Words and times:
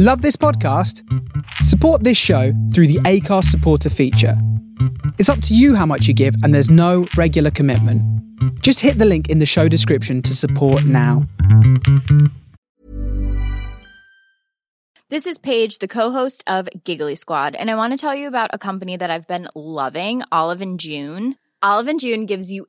Love 0.00 0.22
this 0.22 0.36
podcast? 0.36 1.02
Support 1.64 2.04
this 2.04 2.16
show 2.16 2.52
through 2.72 2.86
the 2.86 3.00
Acast 3.00 3.46
supporter 3.46 3.90
feature. 3.90 4.40
It's 5.18 5.28
up 5.28 5.42
to 5.42 5.56
you 5.56 5.74
how 5.74 5.86
much 5.86 6.06
you 6.06 6.14
give, 6.14 6.36
and 6.44 6.54
there's 6.54 6.70
no 6.70 7.08
regular 7.16 7.50
commitment. 7.50 8.00
Just 8.62 8.78
hit 8.78 8.98
the 8.98 9.04
link 9.04 9.28
in 9.28 9.40
the 9.40 9.44
show 9.44 9.66
description 9.66 10.22
to 10.22 10.36
support 10.36 10.84
now. 10.84 11.26
This 15.08 15.26
is 15.26 15.36
Paige, 15.36 15.80
the 15.80 15.88
co-host 15.88 16.44
of 16.46 16.68
Giggly 16.84 17.16
Squad, 17.16 17.56
and 17.56 17.68
I 17.68 17.74
want 17.74 17.92
to 17.92 17.96
tell 17.96 18.14
you 18.14 18.28
about 18.28 18.50
a 18.52 18.58
company 18.58 18.96
that 18.96 19.10
I've 19.10 19.26
been 19.26 19.48
loving, 19.56 20.22
Olive 20.30 20.62
and 20.62 20.78
June. 20.78 21.34
Olive 21.60 21.88
and 21.88 21.98
June 21.98 22.24
gives 22.24 22.52
you 22.52 22.68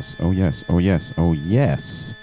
yes, 0.00 0.16
oh 0.18 0.30
yes, 0.30 0.64
oh 0.70 0.78
yes, 0.78 1.12
oh 1.18 1.32
yes. 1.34 2.14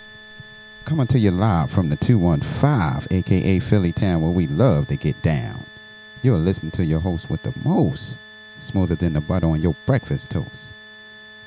Coming 0.86 1.06
to 1.08 1.20
you 1.20 1.30
live 1.30 1.70
from 1.70 1.90
the 1.90 1.96
215, 1.96 3.20
aka 3.20 3.60
Philly 3.60 3.92
Town, 3.92 4.24
where 4.24 4.32
we 4.32 4.48
love 4.48 4.88
to 4.88 4.96
get 4.96 5.22
down. 5.22 5.64
You're 6.24 6.40
listening 6.40 6.72
to 6.72 6.84
your 6.84 7.00
host 7.00 7.30
with 7.30 7.44
the 7.44 7.54
most, 7.64 8.18
smoother 8.60 8.96
than 8.96 9.14
the 9.14 9.22
butter 9.22 9.46
on 9.46 9.62
your 9.62 9.76
breakfast 9.86 10.32
toast. 10.32 10.74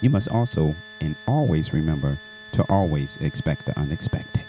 you 0.01 0.09
must 0.09 0.27
also 0.27 0.73
and 0.99 1.15
always 1.27 1.71
remember 1.71 2.17
to 2.53 2.63
always 2.63 3.17
expect 3.17 3.65
the 3.65 3.79
unexpected. 3.79 4.48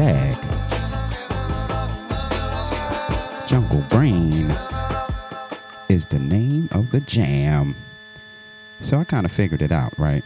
Jack. 0.00 0.40
Jungle 3.46 3.84
Brain 3.90 4.50
is 5.90 6.06
the 6.06 6.18
name 6.18 6.70
of 6.72 6.90
the 6.90 7.00
jam. 7.00 7.76
So 8.80 8.98
I 8.98 9.04
kind 9.04 9.26
of 9.26 9.32
figured 9.32 9.60
it 9.60 9.70
out, 9.70 9.92
right? 9.98 10.24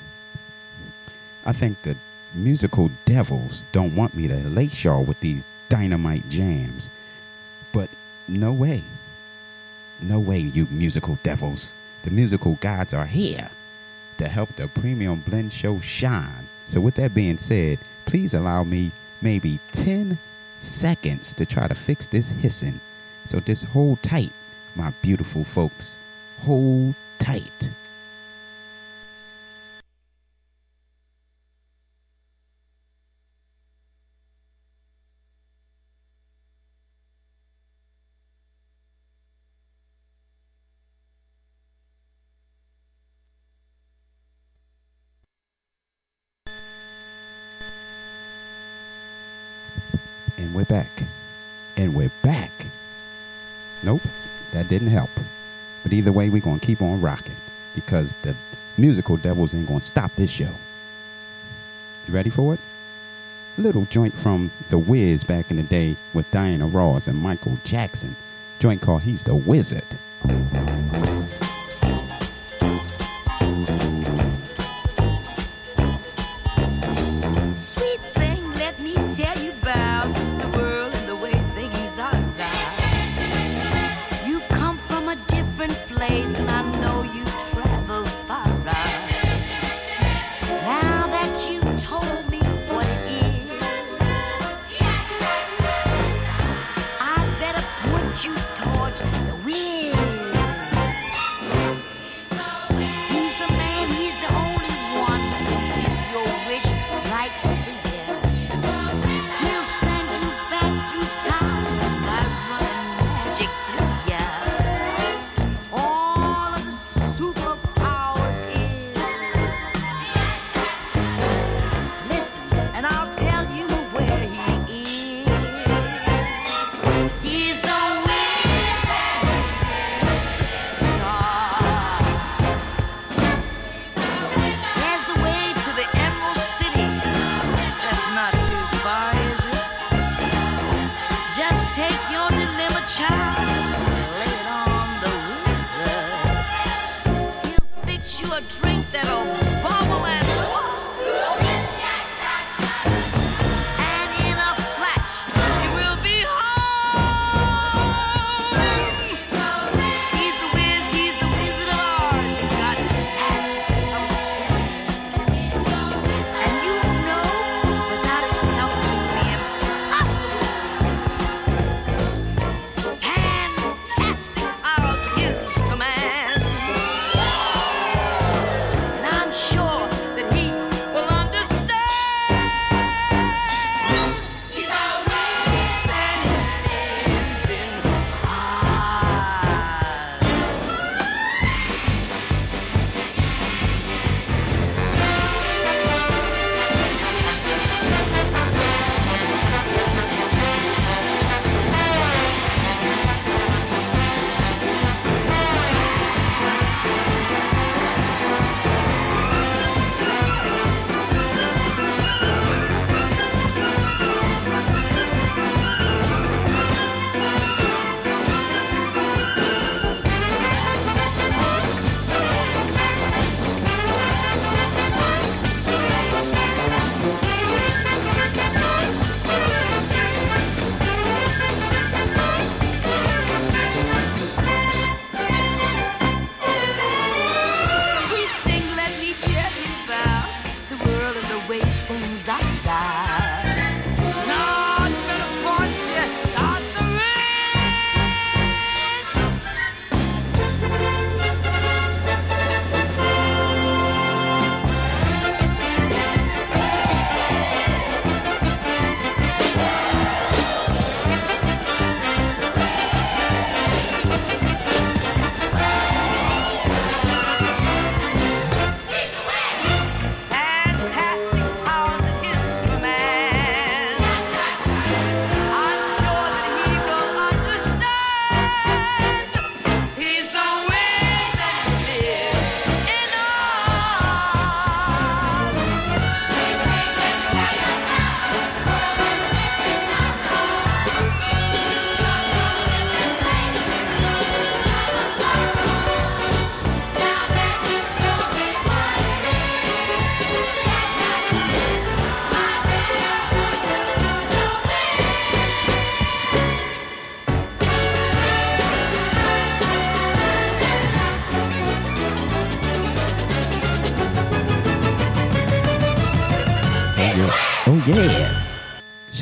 I 1.45 1.51
think 1.51 1.83
the 1.83 1.97
musical 2.35 2.89
devils 3.05 3.65
don't 3.73 3.97
want 3.97 4.15
me 4.15 4.29
to 4.29 4.37
lace 4.49 4.85
y'all 4.85 5.03
with 5.03 5.19
these 5.19 5.45
dynamite 5.69 6.29
jams. 6.29 6.89
But 7.73 7.91
no 8.29 8.53
way. 8.53 8.85
No 10.01 10.21
way, 10.21 10.39
you 10.39 10.69
musical 10.71 11.19
devils. 11.25 11.75
The 12.05 12.13
musical 12.13 12.55
gods 12.61 12.95
are 12.95 13.07
here 13.07 13.51
to 14.19 14.29
help 14.29 14.55
the 14.55 14.69
Premium 14.69 15.25
Blend 15.27 15.53
Show 15.53 15.81
shine. 15.81 16.47
So, 16.69 16.81
with 16.81 16.95
that 16.95 17.13
being 17.13 17.39
said, 17.39 17.81
please 18.07 18.35
allow 18.35 18.63
me 18.63 18.93
maybe 19.25 19.59
10 19.73 20.17
seconds 20.59 21.35
to 21.35 21.47
try 21.47 21.67
to 21.67 21.75
fix 21.75 22.07
this 22.07 22.29
hissing. 22.29 22.79
So, 23.25 23.41
just 23.41 23.65
hold 23.65 24.03
tight, 24.03 24.33
my 24.77 24.93
beautiful 25.03 25.43
folks. 25.43 25.97
Hold 26.43 26.95
tight. 27.19 27.71
And 50.37 50.55
we're 50.55 50.65
back. 50.65 50.91
And 51.77 51.95
we're 51.95 52.11
back. 52.23 52.51
Nope, 53.83 54.03
that 54.53 54.64
didn't 54.75 54.89
help. 54.89 55.11
But 55.85 55.93
either 55.93 56.11
way, 56.11 56.29
we're 56.29 56.43
going 56.43 56.59
to 56.59 56.67
keep 56.67 56.83
on 56.83 57.01
rocking 57.01 57.37
because 57.77 58.13
the 58.23 58.35
musical 58.77 59.17
devils 59.17 59.55
ain't 59.55 59.69
going 59.69 59.81
to 59.81 59.87
stop 59.87 60.15
this 60.17 60.31
show. 60.31 60.51
You 62.09 62.15
ready 62.15 62.31
for 62.31 62.55
it? 62.55 62.61
Little 63.57 63.85
joint 63.85 64.15
from 64.15 64.51
The 64.71 64.79
Wiz 64.79 65.23
back 65.23 65.53
in 65.53 65.59
the 65.59 65.63
day 65.63 65.95
with 66.13 66.29
Diana 66.33 66.67
Ross 66.67 67.07
and 67.07 67.17
Michael 67.17 67.57
Jackson. 67.63 68.17
Joint 68.59 68.83
called 68.83 69.03
He's 69.03 69.23
the 69.23 69.37
Wizard. 69.37 69.85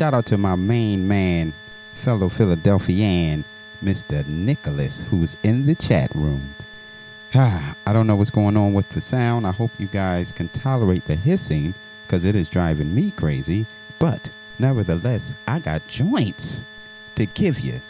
Shout 0.02 0.14
out 0.14 0.26
to 0.26 0.36
my 0.36 0.56
main 0.56 1.06
man, 1.06 1.52
fellow 1.94 2.28
Philadelphian, 2.28 3.44
Mr. 3.84 4.26
Nicholas, 4.26 5.02
who's 5.02 5.36
in 5.44 5.66
the 5.66 5.76
chat 5.76 6.12
room. 6.16 6.56
I 7.34 7.76
don't 7.86 8.08
know 8.08 8.16
what's 8.16 8.28
going 8.28 8.56
on 8.56 8.74
with 8.74 8.88
the 8.88 9.00
sound. 9.00 9.46
I 9.46 9.52
hope 9.52 9.70
you 9.78 9.86
guys 9.86 10.32
can 10.32 10.48
tolerate 10.48 11.06
the 11.06 11.14
hissing 11.14 11.72
because 12.04 12.24
it 12.24 12.34
is 12.34 12.48
driving 12.48 12.92
me 12.92 13.12
crazy. 13.12 13.64
But 14.00 14.28
nevertheless, 14.58 15.32
I 15.46 15.60
got 15.60 15.86
joints 15.86 16.64
to 17.14 17.24
give 17.26 17.60
you. 17.60 17.80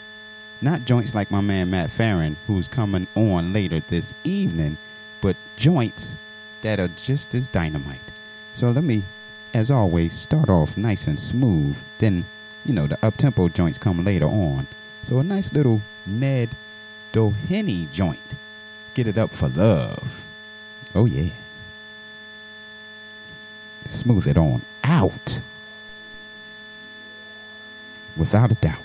Not 0.60 0.84
joints 0.84 1.14
like 1.14 1.30
my 1.30 1.40
man 1.40 1.70
Matt 1.70 1.90
Farron, 1.90 2.36
who's 2.46 2.68
coming 2.68 3.06
on 3.14 3.54
later 3.54 3.80
this 3.88 4.12
evening, 4.22 4.76
but 5.22 5.36
joints 5.56 6.18
that 6.60 6.78
are 6.78 6.88
just 6.88 7.34
as 7.34 7.46
dynamite. 7.46 8.00
So 8.52 8.70
let 8.70 8.84
me, 8.84 9.02
as 9.54 9.70
always, 9.70 10.12
start 10.12 10.50
off 10.50 10.76
nice 10.76 11.06
and 11.06 11.18
smooth 11.18 11.74
then, 12.02 12.24
you 12.64 12.74
know, 12.74 12.88
the 12.88 12.98
up 13.00 13.16
tempo 13.16 13.48
joints 13.48 13.78
come 13.78 14.04
later 14.04 14.26
on. 14.26 14.66
So 15.04 15.20
a 15.20 15.22
nice 15.22 15.52
little 15.52 15.80
Ned 16.04 16.48
Doheny 17.12 17.88
joint. 17.92 18.18
Get 18.94 19.06
it 19.06 19.16
up 19.16 19.30
for 19.30 19.48
love. 19.48 20.24
Oh 20.96 21.06
yeah. 21.06 21.30
Smooth 23.86 24.26
it 24.26 24.36
on 24.36 24.62
out. 24.82 25.40
Without 28.16 28.50
a 28.50 28.56
doubt. 28.56 28.81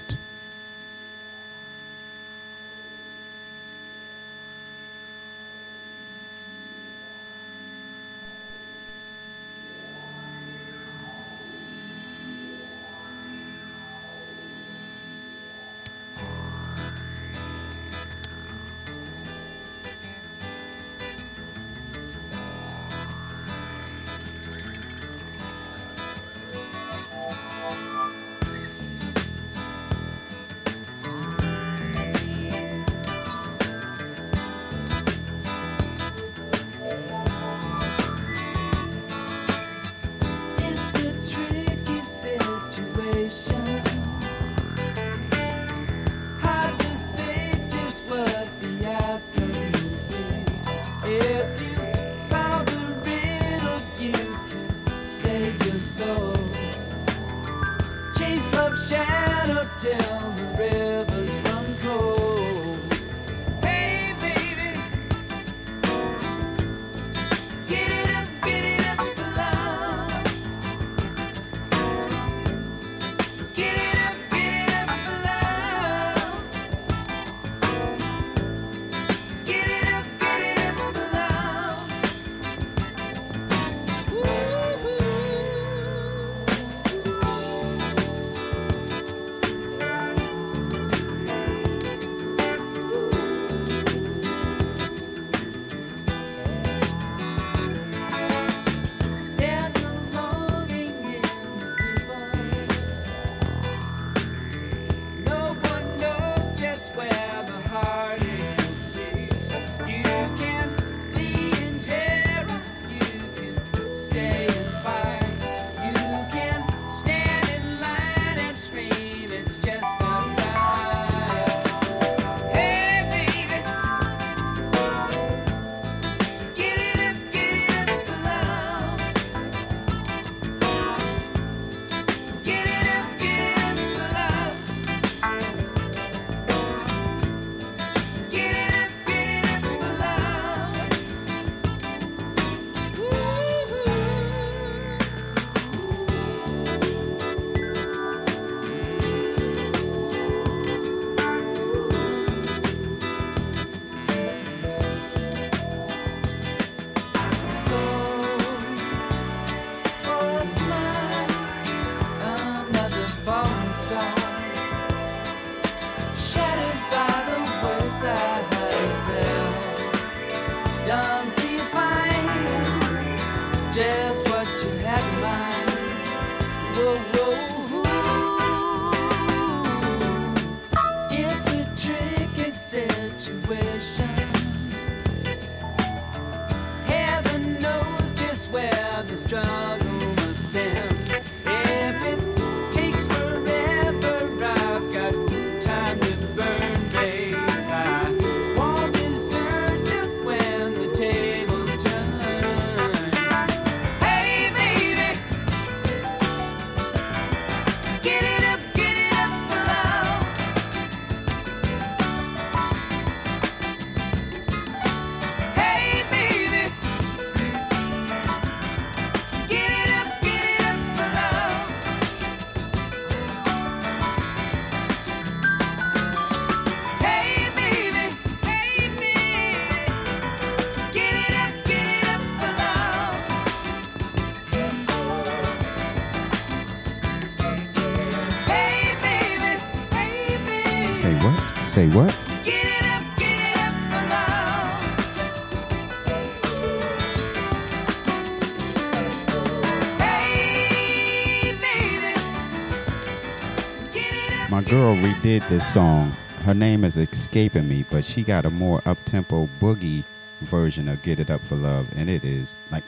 Redid 255.01 255.47
this 255.49 255.65
song. 255.73 256.11
Her 256.43 256.53
name 256.53 256.83
is 256.83 256.97
escaping 256.97 257.67
me, 257.67 257.85
but 257.89 258.03
she 258.03 258.23
got 258.23 258.45
a 258.45 258.49
more 258.49 258.81
up 258.85 258.97
tempo 259.05 259.47
boogie 259.59 260.03
version 260.41 260.87
of 260.87 261.01
Get 261.03 261.19
It 261.19 261.29
Up 261.29 261.41
for 261.41 261.55
Love, 261.55 261.87
and 261.95 262.09
it 262.09 262.23
is 262.23 262.55
like 262.71 262.83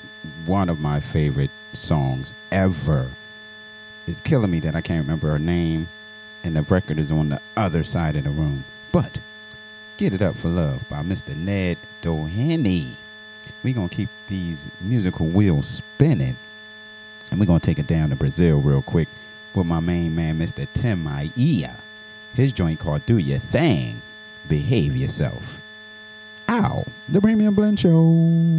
one 0.45 0.69
of 0.69 0.80
my 0.80 1.00
favorite 1.00 1.52
songs 1.74 2.34
ever. 2.52 3.08
It's 4.08 4.22
killing 4.22 4.50
me 4.50 4.60
that 4.62 4.76
I 4.76 4.82
can't 4.82 5.04
remember 5.04 5.30
her 5.30 5.39
name, 5.39 5.88
and 6.43 6.56
the 6.56 6.63
record 6.63 6.98
is 6.98 7.12
on 7.12 7.30
the 7.30 7.41
other 7.56 7.84
side 7.84 8.15
of 8.15 8.24
the 8.24 8.32
room. 8.32 8.63
But 8.91 9.19
Get 9.98 10.13
It 10.13 10.22
Up 10.22 10.36
for 10.36 10.50
Love 10.50 10.88
by 10.89 11.04
Mr. 11.04 11.36
Ned 11.36 11.78
Doheny. 12.02 12.93
We're 13.63 13.76
going 13.76 13.89
to 13.89 13.95
keep 13.95 14.10
these 14.28 14.67
musical 14.82 15.28
wheels 15.28 15.67
spinning, 15.67 16.38
and 17.30 17.39
we're 17.39 17.45
going 17.45 17.60
to 17.60 17.65
take 17.65 17.80
it 17.80 17.88
down 17.88 18.10
to 18.10 18.15
Brazil 18.15 18.58
real 18.60 18.82
quick 18.82 19.10
with 19.54 19.67
my 19.67 19.80
main 19.80 20.15
man, 20.15 20.39
Mr. 20.39 20.67
Tim 20.74 21.04
Maia. 21.04 21.74
His 22.34 22.54
joint 22.54 22.80
called 22.80 23.06
Do 23.06 23.18
Your 23.18 23.39
Thing, 23.39 24.02
Behave 24.48 24.96
Yourself. 24.96 25.60
Ow, 26.48 26.86
the 27.08 27.22
Premium 27.22 27.54
Blend 27.54 27.80
Show. 27.80 28.58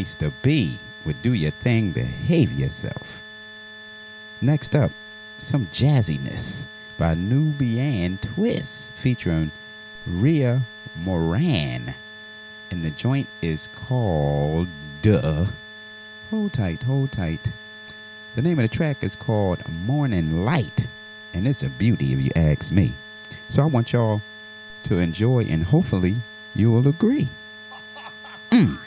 Place 0.00 0.16
to 0.16 0.30
be 0.40 0.78
with 1.04 1.20
Do 1.20 1.34
Your 1.34 1.50
Thing, 1.50 1.90
Behave 1.90 2.52
Yourself. 2.52 3.20
Next 4.40 4.74
up, 4.74 4.92
some 5.38 5.66
jazziness 5.66 6.64
by 6.96 7.14
Nubiyan 7.14 8.18
Twist 8.22 8.92
featuring 8.92 9.50
Ria 10.06 10.62
Moran. 10.96 11.92
And 12.70 12.82
the 12.82 12.88
joint 12.88 13.28
is 13.42 13.68
called 13.76 14.68
Duh. 15.02 15.44
Hold 16.30 16.54
tight, 16.54 16.80
hold 16.84 17.12
tight. 17.12 17.40
The 18.36 18.40
name 18.40 18.58
of 18.58 18.70
the 18.70 18.74
track 18.74 19.04
is 19.04 19.14
called 19.14 19.60
Morning 19.84 20.46
Light. 20.46 20.86
And 21.34 21.46
it's 21.46 21.62
a 21.62 21.68
beauty 21.68 22.14
if 22.14 22.22
you 22.22 22.30
ask 22.34 22.72
me. 22.72 22.94
So 23.50 23.62
I 23.62 23.66
want 23.66 23.92
y'all 23.92 24.22
to 24.84 24.98
enjoy 24.98 25.44
and 25.44 25.62
hopefully 25.62 26.16
you 26.54 26.72
will 26.72 26.88
agree. 26.88 27.28
Mm. 28.50 28.78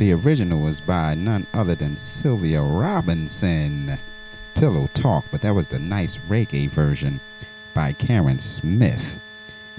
The 0.00 0.14
original 0.14 0.62
was 0.62 0.80
by 0.80 1.14
none 1.14 1.46
other 1.52 1.74
than 1.74 1.98
Sylvia 1.98 2.62
Robinson. 2.62 3.98
Pillow 4.54 4.88
Talk, 4.94 5.26
but 5.30 5.42
that 5.42 5.54
was 5.54 5.66
the 5.66 5.78
nice 5.78 6.16
reggae 6.16 6.70
version 6.70 7.20
by 7.74 7.92
Karen 7.92 8.38
Smith. 8.38 9.20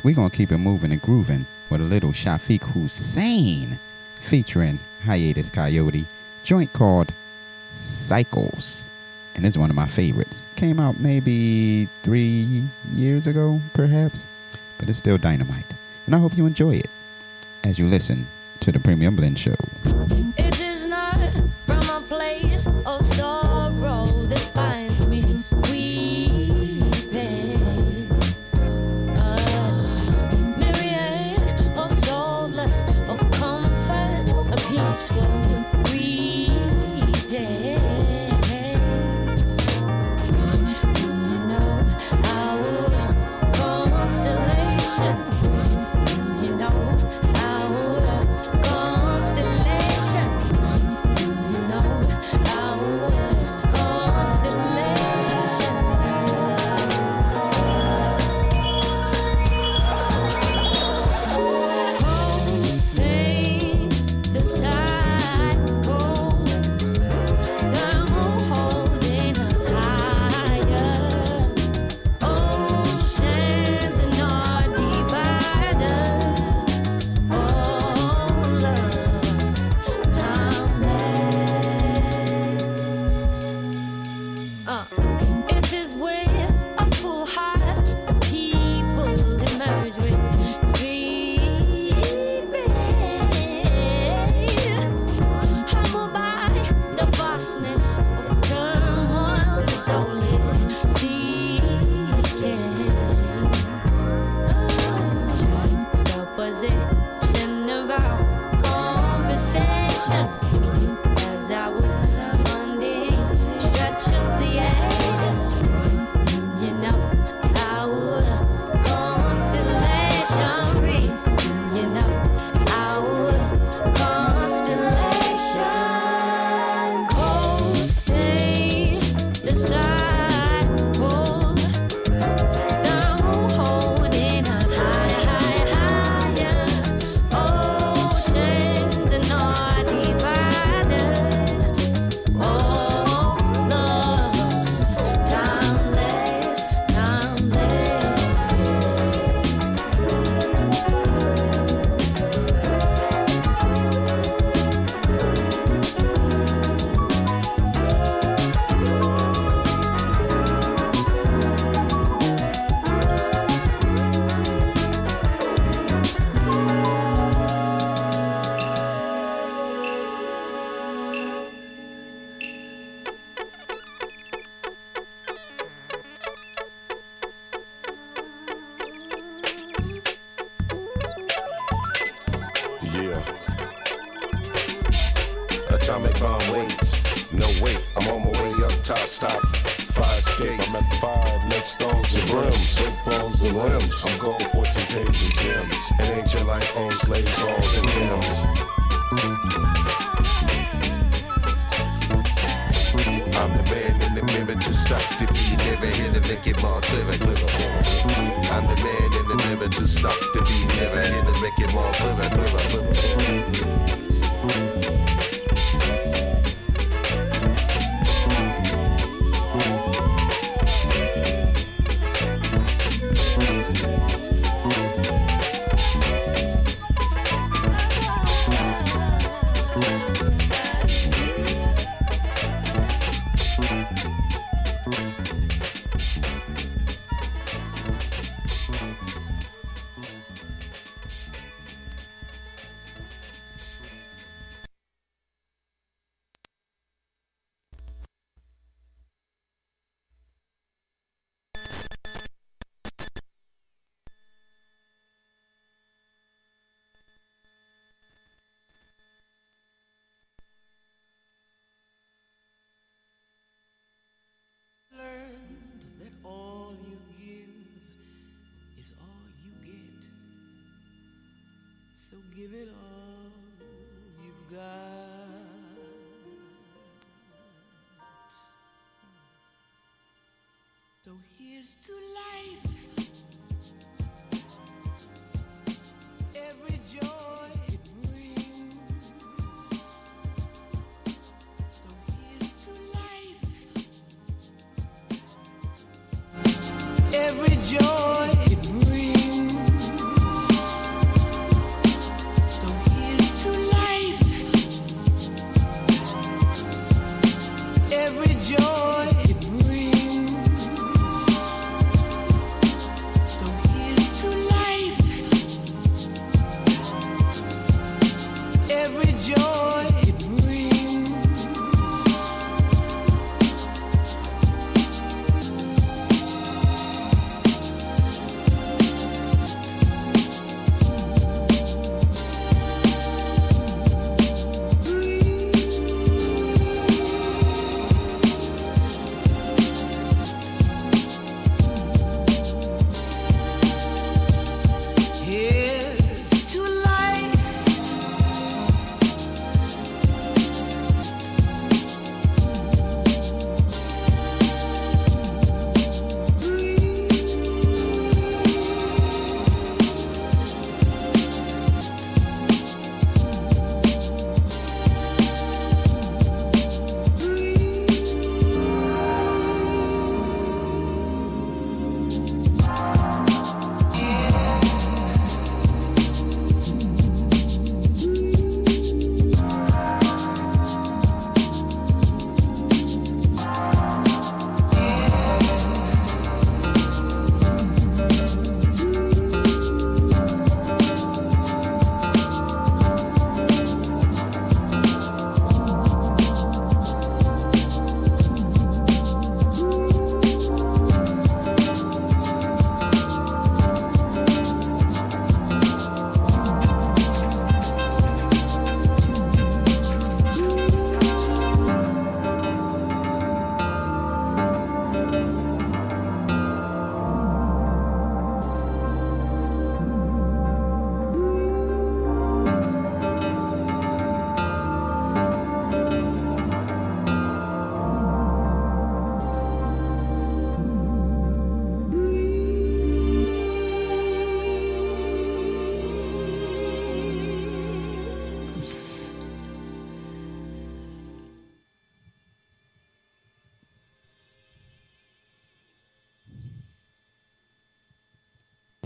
We're 0.03 0.13
going 0.13 0.30
to 0.30 0.38
keep 0.38 0.51
it 0.51 0.59
moving 0.59 0.91
and 0.91 1.01
grooving 1.01 1.47
with 1.72 1.82
a 1.82 1.86
little 1.86 2.11
Shafiq 2.11 2.59
Husayn 2.59 3.80
featuring 4.19 4.78
Hiatus 5.03 5.49
Kaiyote, 5.49 6.05
joint 6.43 6.72
called 6.72 7.11
Cycles. 7.74 8.86
And 9.34 9.43
it's 9.43 9.57
one 9.57 9.72
of 9.72 9.76
my 9.76 9.88
favorites. 9.88 10.45
Came 10.55 10.80
out 10.80 10.99
maybe 10.99 11.89
three 12.03 12.65
years 12.93 13.26
ago, 13.26 13.59
perhaps, 13.74 14.28
but 14.78 14.88
it's 14.88 14.99
still 14.99 15.17
dynamite. 15.17 15.65
And 16.05 16.13
I 16.13 16.19
hope 16.19 16.38
you 16.38 16.45
enjoy 16.45 16.76
it 16.76 16.91
as 17.63 17.80
you 17.80 17.88
listen 17.88 18.28
to 18.59 18.72
the 18.72 18.80
Premium 18.80 19.15
Blend 19.15 19.39
Show. 19.39 19.55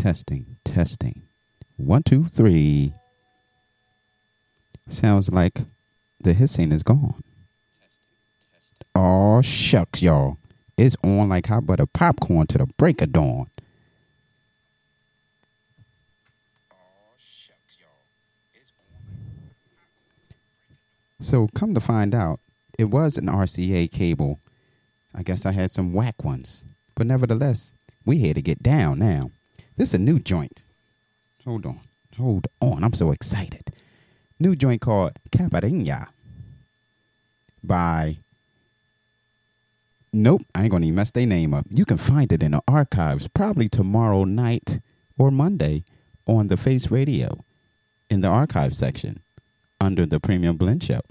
Testing, 0.06 0.58
testing. 0.64 1.24
One, 1.78 2.04
two, 2.04 2.26
three. 2.26 2.94
Sounds 4.88 5.32
like 5.32 5.62
the 6.22 6.34
hissing 6.34 6.72
is 6.72 6.84
gone. 6.84 7.24
Oh, 8.94 9.42
shucks, 9.42 10.04
y'all. 10.04 10.38
It's 10.78 10.96
on 11.04 11.30
like 11.30 11.48
hot 11.48 11.66
butter 11.66 11.88
popcorn 11.88 12.46
to 12.46 12.60
the 12.60 12.68
break 12.78 13.02
of 13.02 13.14
dawn. 13.14 13.48
So, 21.20 21.50
come 21.56 21.74
to 21.74 21.80
find 21.80 22.14
out, 22.14 22.40
it 22.78 22.92
was 22.92 23.18
an 23.18 23.26
RCA 23.26 23.92
cable. 23.92 24.40
I 25.16 25.24
guess 25.24 25.48
I 25.48 25.52
had 25.52 25.72
some 25.72 25.96
whack 25.96 26.24
ones. 26.24 26.64
But 26.94 27.08
nevertheless, 27.08 27.74
we 28.06 28.20
here 28.20 28.36
to 28.36 28.42
get 28.44 28.62
down 28.62 29.00
now. 29.00 29.32
This 29.78 29.90
is 29.90 29.96
a 29.96 30.00
new 30.00 30.20
joint. 30.20 30.62
Hold 31.44 31.66
on. 31.66 31.80
Hold 32.18 32.48
on. 32.62 32.84
I'm 32.84 32.94
so 32.94 33.12
excited. 33.12 33.72
New 34.40 34.56
joint 34.56 34.82
called 34.82 35.14
Caparinha 35.32 36.08
by. 37.64 38.18
Nope, 40.14 40.44
I 40.56 40.64
ain't 40.64 40.72
gonna 40.72 40.86
even 40.86 40.96
mess 40.96 41.12
their 41.12 41.26
name 41.26 41.54
up. 41.54 41.66
You 41.70 41.84
can 41.84 41.98
find 41.98 42.32
it 42.32 42.42
in 42.42 42.52
the 42.52 42.62
archives 42.70 43.28
probably 43.28 43.68
tomorrow 43.68 44.24
night 44.24 44.80
or 45.18 45.30
Monday 45.30 45.84
on 46.26 46.48
the 46.48 46.56
Face 46.56 46.90
Radio 46.90 47.44
in 48.10 48.22
the 48.22 48.30
archive 48.30 48.74
section 48.74 49.20
under 49.82 50.06
the 50.06 50.22
Premium 50.22 50.56
Blend 50.56 50.84
Show. 50.84 51.02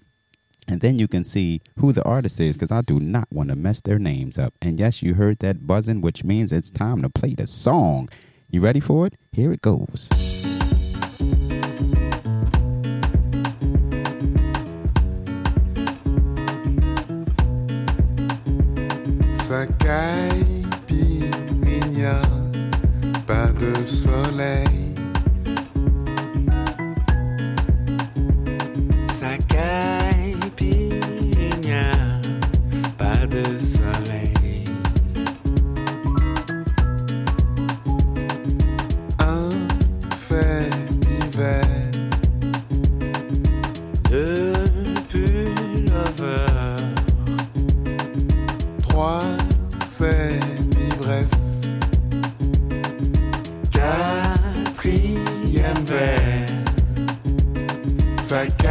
And 0.67 0.81
then 0.81 0.99
you 0.99 1.07
can 1.07 1.25
see 1.25 1.61
who 1.79 1.93
the 1.93 2.03
artist 2.05 2.41
is 2.41 2.57
because 2.57 2.73
I 2.73 2.81
do 2.81 2.99
not 2.99 3.31
want 3.31 3.51
to 3.51 3.57
mess 3.57 3.83
their 3.83 3.99
names 3.99 4.39
up. 4.39 4.55
And 4.63 4.79
yes, 4.81 5.03
you 5.03 5.15
heard 5.15 5.41
that 5.41 5.67
buzzing, 5.67 6.01
which 6.01 6.25
means 6.25 6.53
it's 6.53 6.71
time 6.71 7.03
to 7.03 7.11
play 7.11 7.35
the 7.35 7.47
song. 7.47 8.09
You 8.51 8.61
ready 8.61 8.81
for 8.81 9.07
it? 9.07 9.15
Here 9.33 9.53
it 9.53 9.61
goes. 9.61 10.09
A 19.57 19.67
pas 23.27 23.53
de 23.53 23.85
soleil. 23.85 24.95
Caille, 29.49 30.37
il 30.61 31.61
pas 32.99 33.27
de 33.27 33.59
soleil. 33.59 33.74
Ça 58.35 58.64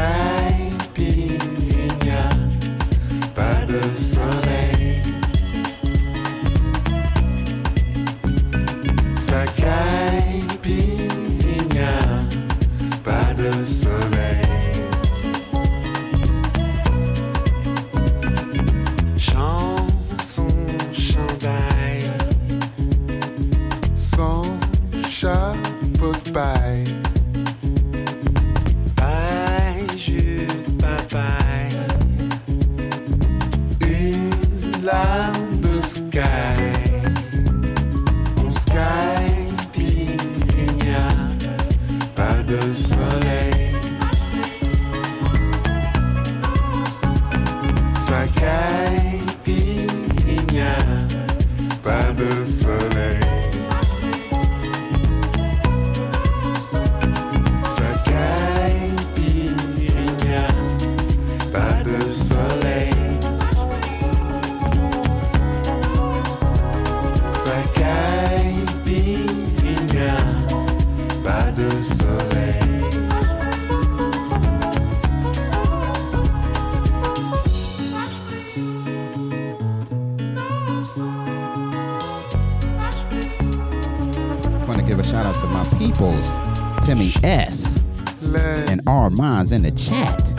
Timmy 86.94 87.12
S. 87.24 87.82
And 88.22 88.80
R 88.86 89.10
Minds 89.10 89.52
in 89.52 89.64
the 89.64 89.72
chat. 89.72 90.32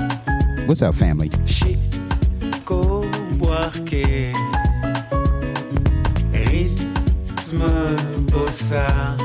What's 0.68 0.82
up, 0.82 0.94
family? 0.94 1.28
Chico 1.46 3.02
Buarque 3.40 4.32
Rythme 6.30 7.96
bossa 8.30 9.16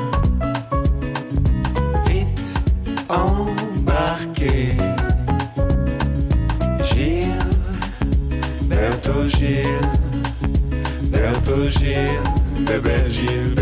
Gilles 6.82 7.45
Berto 8.63 9.30
Gilles 11.69 12.23
Bébé 12.65 13.07
Gilles 13.07 13.53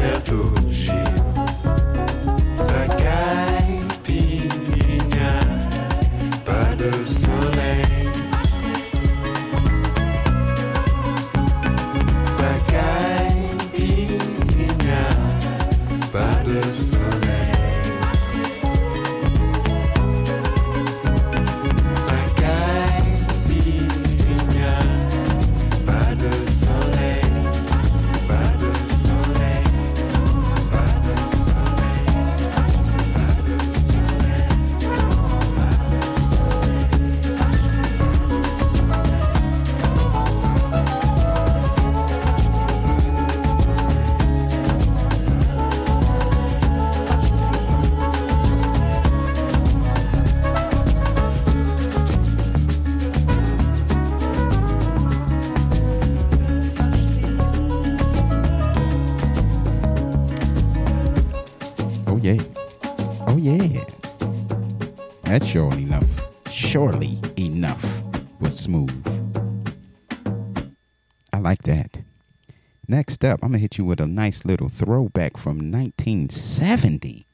Next 73.20 73.34
up, 73.34 73.40
I'm 73.42 73.50
gonna 73.50 73.58
hit 73.58 73.80
you 73.80 73.86
with 73.86 74.00
a 74.00 74.06
nice 74.06 74.46
little 74.46 74.70
throwback 74.70 75.38
from 75.38 75.72
1970. 75.72 77.26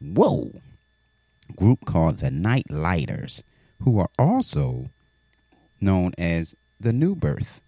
Whoa! 0.00 0.50
Group 1.54 1.84
called 1.84 2.18
the 2.18 2.32
Nite-Liters, 2.32 3.44
who 3.84 4.00
are 4.00 4.08
also 4.18 4.90
known 5.80 6.12
as 6.18 6.56
the 6.80 6.92
New 6.92 7.14
Birth. 7.14 7.60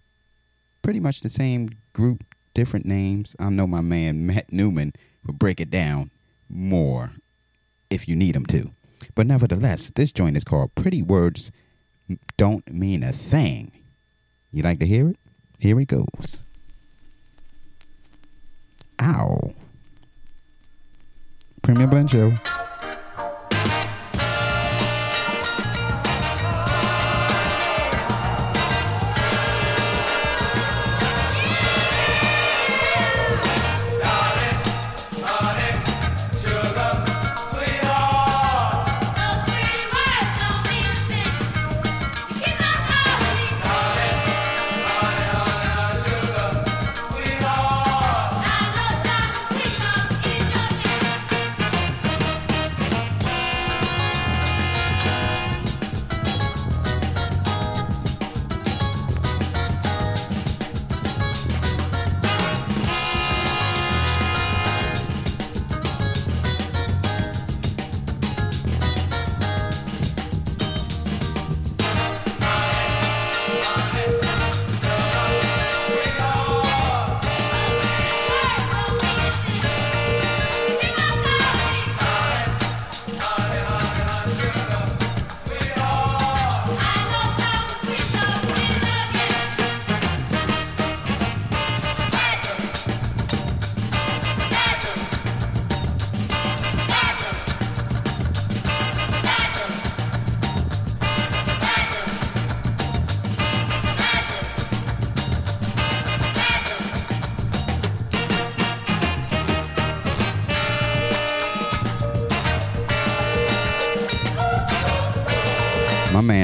Pretty 0.81 0.99
much 0.99 1.21
the 1.21 1.29
same 1.29 1.69
group, 1.93 2.25
different 2.53 2.85
names. 2.85 3.37
I 3.39 3.49
know 3.51 3.67
my 3.67 3.79
man 3.79 4.27
Matt 4.27 4.51
Newman 4.51 4.91
will 5.25 5.33
break 5.33 5.61
it 5.61 5.71
down 5.71 6.11
more 6.49 7.11
if 7.89 8.05
you 8.05 8.17
need 8.17 8.35
him 8.35 8.47
to. 8.47 8.71
But 9.15 9.27
nevertheless, 9.27 9.93
this 9.95 10.11
joint 10.11 10.35
is 10.35 10.43
called 10.43 10.75
Pretty 10.75 11.01
Words 11.01 11.53
Don't 12.35 12.69
Mean 12.69 13.01
a 13.01 13.13
Thing. 13.13 13.71
You 14.51 14.61
like 14.63 14.79
to 14.79 14.85
hear 14.85 15.07
it? 15.07 15.17
Here 15.57 15.79
it 15.79 15.87
goes. 15.87 16.45
Ow. 19.01 19.53
Premium 21.61 21.89
Blend 21.89 22.11
Show. 22.11 22.33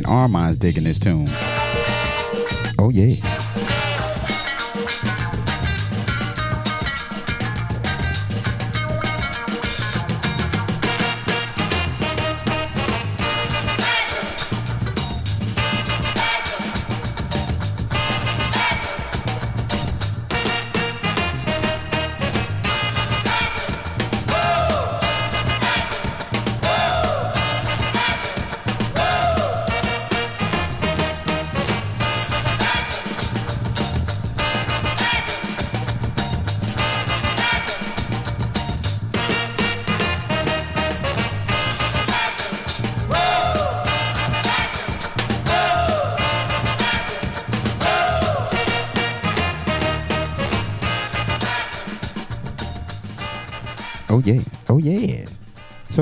Man 0.07 0.55
digging 0.55 0.83
this 0.83 0.99
tune. 0.99 1.27
Oh 2.79 2.89
yeah. 2.91 3.44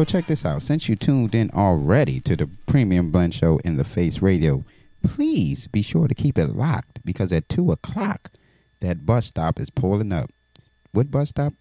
So 0.03 0.05
check 0.19 0.27
this 0.27 0.43
out. 0.43 0.61
Since 0.61 0.89
you 0.89 0.97
tuned 0.97 1.33
in 1.33 1.49
already 1.51 2.19
to 2.19 2.35
the 2.35 2.49
Premium 2.65 3.09
Blend 3.09 3.33
Show 3.33 3.59
in 3.59 3.77
the 3.77 3.85
Face 3.85 4.21
Radio, 4.21 4.65
please 5.01 5.67
be 5.67 5.81
sure 5.81 6.09
to 6.09 6.13
keep 6.13 6.37
it 6.37 6.49
locked 6.49 6.99
because 7.05 7.31
at 7.31 7.47
two 7.47 7.71
o'clock, 7.71 8.29
that 8.81 9.05
bus 9.05 9.27
stop 9.27 9.61
is 9.61 9.69
pulling 9.69 10.11
up. 10.11 10.29
What 10.91 11.09
bus 11.09 11.29
stop? 11.29 11.53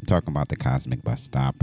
I'm 0.00 0.06
talking 0.06 0.32
about 0.32 0.48
the 0.48 0.56
Cosmic 0.56 1.02
Bus 1.02 1.24
Stop. 1.24 1.62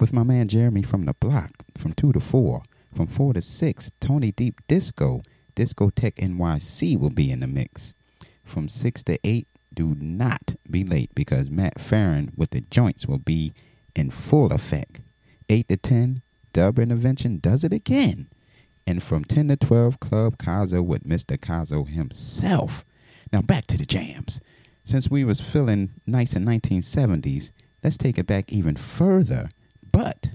With 0.00 0.12
my 0.12 0.24
man 0.24 0.48
Jeremy 0.48 0.82
from 0.82 1.04
the 1.04 1.12
block, 1.12 1.52
from 1.76 1.92
two 1.92 2.12
to 2.12 2.18
four, 2.18 2.62
from 2.92 3.06
four 3.06 3.32
to 3.34 3.40
six, 3.40 3.92
Tony 4.00 4.32
Deep 4.32 4.60
Disco, 4.66 5.22
Discotech 5.54 6.14
NYC 6.14 6.98
will 6.98 7.10
be 7.10 7.30
in 7.30 7.38
the 7.38 7.46
mix. 7.46 7.94
From 8.42 8.68
six 8.68 9.04
to 9.04 9.16
eight, 9.22 9.46
do 9.72 9.94
not 10.00 10.56
be 10.68 10.82
late 10.82 11.14
because 11.14 11.50
Matt 11.50 11.80
Farron 11.80 12.32
with 12.36 12.50
the 12.50 12.62
joints 12.62 13.06
will 13.06 13.18
be 13.18 13.52
in 13.94 14.10
full 14.10 14.52
effect. 14.52 15.02
8 15.48 15.68
to 15.68 15.76
10, 15.76 16.22
Dub 16.52 16.78
Intervention 16.78 17.38
does 17.38 17.64
it 17.64 17.72
again. 17.72 18.28
And 18.86 19.02
from 19.02 19.24
10 19.24 19.48
to 19.48 19.56
12, 19.56 20.00
Club 20.00 20.38
Kazo 20.38 20.82
with 20.84 21.04
Mr. 21.04 21.38
Kazo 21.38 21.86
himself. 21.88 22.84
Now 23.32 23.42
back 23.42 23.66
to 23.68 23.78
the 23.78 23.86
jams. 23.86 24.40
Since 24.84 25.10
we 25.10 25.24
was 25.24 25.40
feeling 25.40 25.90
nice 26.06 26.34
in 26.34 26.44
1970s, 26.44 27.52
let's 27.84 27.98
take 27.98 28.18
it 28.18 28.26
back 28.26 28.50
even 28.52 28.76
further. 28.76 29.50
But 29.92 30.30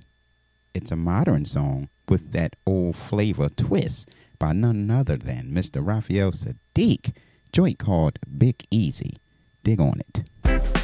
it's 0.74 0.92
a 0.92 0.96
modern 0.96 1.46
song 1.46 1.90
with 2.08 2.32
that 2.34 2.56
old 2.66 2.96
flavor 2.96 3.50
twist 3.50 4.10
by 4.38 4.54
none 4.54 4.92
other 4.92 5.18
than 5.18 5.52
Mr. 5.52 5.86
Raphael 5.86 6.32
Saadiq, 6.32 7.16
joint 7.52 7.80
called 7.80 8.20
Big 8.38 8.64
Easy. 8.70 9.18
Dig 9.64 9.80
on 9.80 10.00
it. 10.00 10.83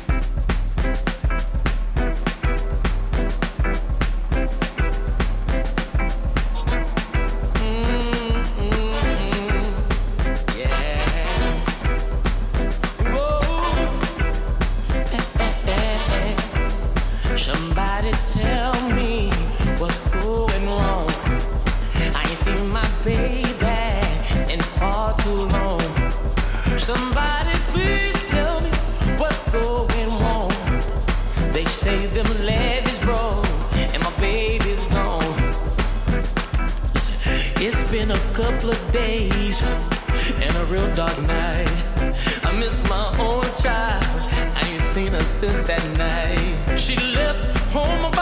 A 38.11 38.33
couple 38.33 38.71
of 38.71 38.91
days 38.91 39.61
and 39.61 40.57
a 40.57 40.65
real 40.65 40.95
dark 40.95 41.17
night. 41.21 41.69
I 42.43 42.51
miss 42.57 42.81
my 42.89 43.15
own 43.19 43.43
child. 43.61 44.03
I 44.55 44.61
ain't 44.67 44.81
seen 44.93 45.11
her 45.11 45.23
since 45.23 45.57
that 45.67 45.85
night. 45.97 46.79
She 46.79 46.95
left 46.95 47.55
home 47.71 48.18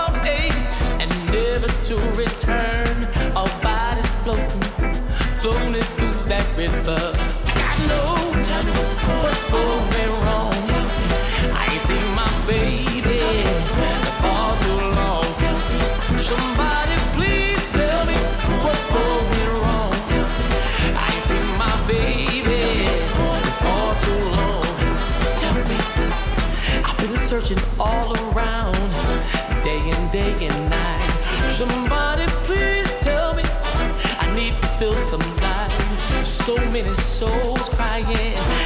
So 36.48 36.56
many 36.72 36.94
souls 36.94 37.68
crying. 37.68 38.57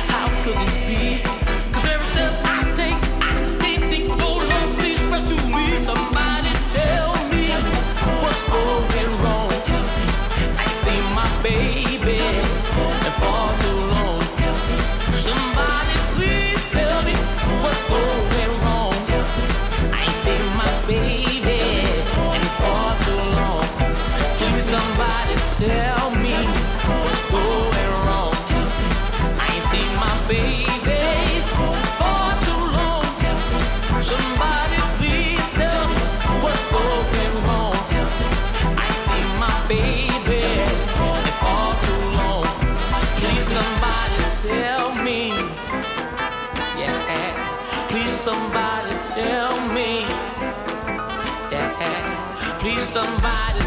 somebody 52.92 53.61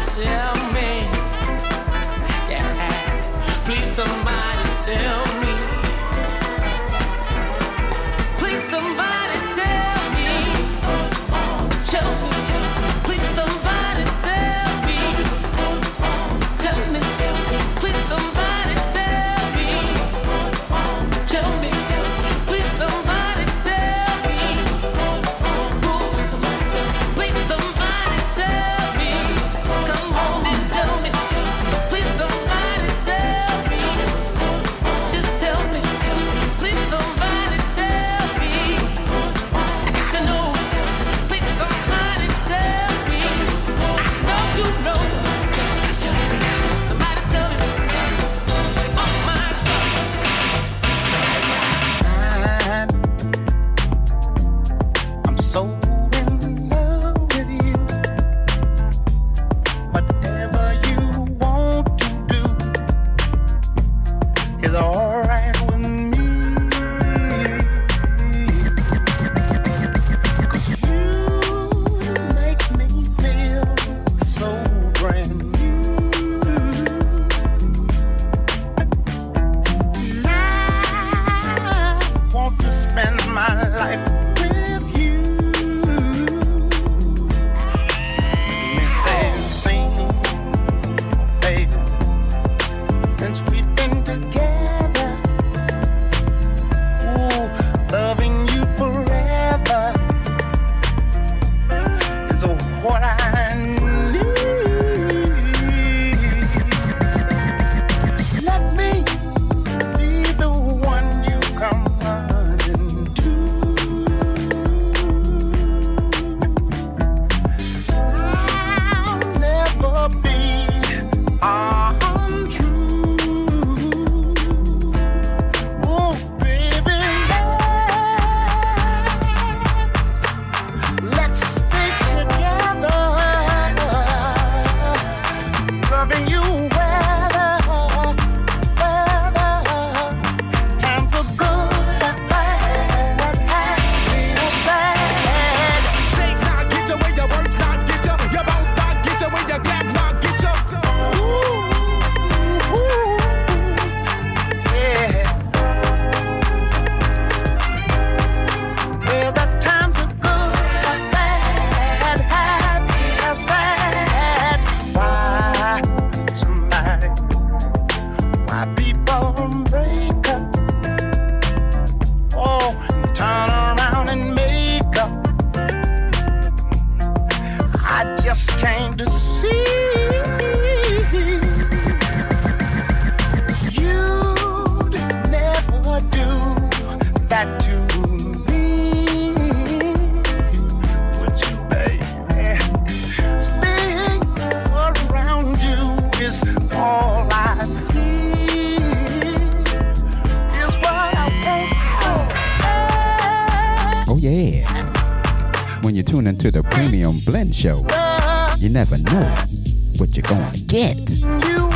what 209.97 210.15
you're 210.15 210.23
gonna 210.23 210.51
get. 210.67 210.97
You 211.19 211.69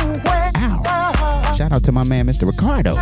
Ow. 0.56 1.54
Shout 1.56 1.72
out 1.72 1.84
to 1.84 1.92
my 1.92 2.04
man, 2.04 2.26
Mr. 2.26 2.46
Ricardo. 2.46 2.94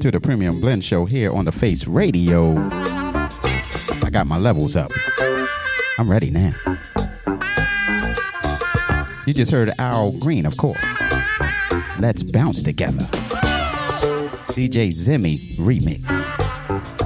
Into 0.00 0.12
the 0.12 0.18
Premium 0.18 0.58
Blend 0.62 0.82
Show 0.82 1.04
here 1.04 1.30
on 1.30 1.44
the 1.44 1.52
Face 1.52 1.86
Radio. 1.86 2.56
I 2.56 4.08
got 4.10 4.26
my 4.26 4.38
levels 4.38 4.74
up. 4.74 4.90
I'm 5.98 6.10
ready 6.10 6.30
now. 6.30 6.54
You 9.26 9.34
just 9.34 9.52
heard 9.52 9.70
Al 9.78 10.12
Green, 10.12 10.46
of 10.46 10.56
course. 10.56 10.80
Let's 11.98 12.22
bounce 12.22 12.62
together. 12.62 13.02
DJ 14.56 14.88
Zimmy 14.88 15.54
remix 15.56 16.00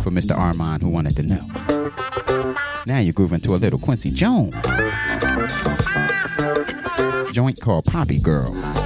for 0.05 0.13
Mr. 0.13 0.39
Armand 0.39 0.81
who 0.81 0.89
wanted 0.89 1.17
to 1.17 1.25
know. 1.25 1.45
Now 2.87 3.01
you're 3.01 3.13
grooving 3.13 3.41
to 3.41 3.57
a 3.57 3.59
little 3.59 3.81
Quincy 3.81 4.13
Jones. 4.13 4.55
Joint 7.33 7.61
called 7.61 7.87
Poppy 7.87 8.21
Girl. 8.21 8.84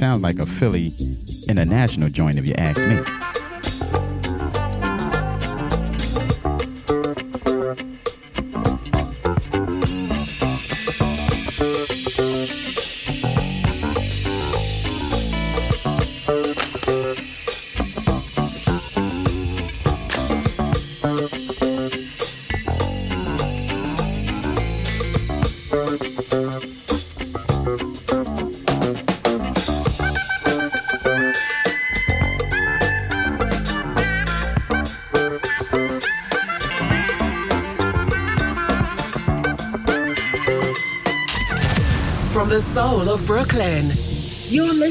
Sounds 0.00 0.22
like 0.22 0.38
a 0.38 0.46
Philly 0.46 0.94
international 1.50 2.08
joint 2.08 2.38
if 2.38 2.46
you 2.46 2.54
ask 2.54 2.80
me. 2.86 3.19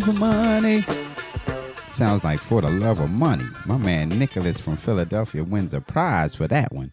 Love 0.00 0.08
of 0.08 0.18
money. 0.18 0.84
Sounds 1.90 2.24
like 2.24 2.40
for 2.40 2.62
the 2.62 2.70
love 2.70 3.00
of 3.00 3.10
money. 3.10 3.44
My 3.66 3.76
man 3.76 4.08
Nicholas 4.08 4.58
from 4.58 4.78
Philadelphia 4.78 5.44
wins 5.44 5.74
a 5.74 5.82
prize 5.82 6.34
for 6.34 6.48
that 6.48 6.72
one. 6.72 6.92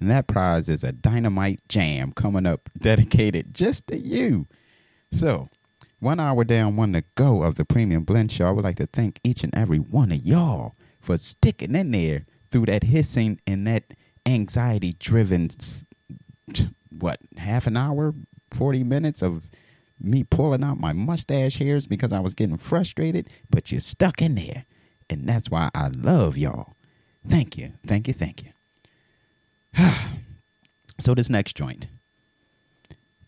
And 0.00 0.10
that 0.10 0.26
prize 0.26 0.68
is 0.68 0.82
a 0.82 0.90
dynamite 0.90 1.60
jam 1.68 2.10
coming 2.10 2.46
up 2.46 2.68
dedicated 2.76 3.54
just 3.54 3.86
to 3.88 3.98
you. 3.98 4.48
So, 5.12 5.48
one 6.00 6.18
hour 6.18 6.42
down, 6.42 6.74
one 6.74 6.92
to 6.94 7.04
go 7.14 7.44
of 7.44 7.54
the 7.54 7.64
Premium 7.64 8.02
Blend 8.02 8.32
Show. 8.32 8.48
I 8.48 8.50
would 8.50 8.64
like 8.64 8.78
to 8.78 8.86
thank 8.86 9.20
each 9.22 9.44
and 9.44 9.54
every 9.54 9.78
one 9.78 10.10
of 10.10 10.24
y'all 10.24 10.74
for 11.00 11.16
sticking 11.18 11.76
in 11.76 11.92
there 11.92 12.26
through 12.50 12.66
that 12.66 12.82
hissing 12.82 13.40
and 13.46 13.64
that 13.68 13.84
anxiety 14.26 14.94
driven, 14.98 15.50
what, 16.98 17.20
half 17.36 17.68
an 17.68 17.76
hour, 17.76 18.12
40 18.50 18.82
minutes 18.82 19.22
of 19.22 19.44
me 20.00 20.24
pulling 20.24 20.64
out 20.64 20.80
my 20.80 20.92
mustache 20.92 21.58
hairs 21.58 21.86
because 21.86 22.12
I 22.12 22.20
was 22.20 22.34
getting 22.34 22.56
frustrated, 22.56 23.28
but 23.50 23.70
you're 23.70 23.80
stuck 23.80 24.22
in 24.22 24.34
there. 24.34 24.64
And 25.08 25.28
that's 25.28 25.50
why 25.50 25.70
I 25.74 25.88
love 25.88 26.36
y'all. 26.36 26.74
Thank 27.28 27.58
you. 27.58 27.72
Thank 27.86 28.08
you. 28.08 28.14
Thank 28.14 28.44
you. 28.44 28.50
so, 31.00 31.14
this 31.14 31.28
next 31.28 31.54
joint 31.54 31.88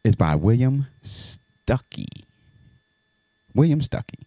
is 0.04 0.16
by 0.16 0.34
William 0.34 0.86
Stuckey. 1.02 2.24
William 3.54 3.80
Stuckey. 3.80 4.24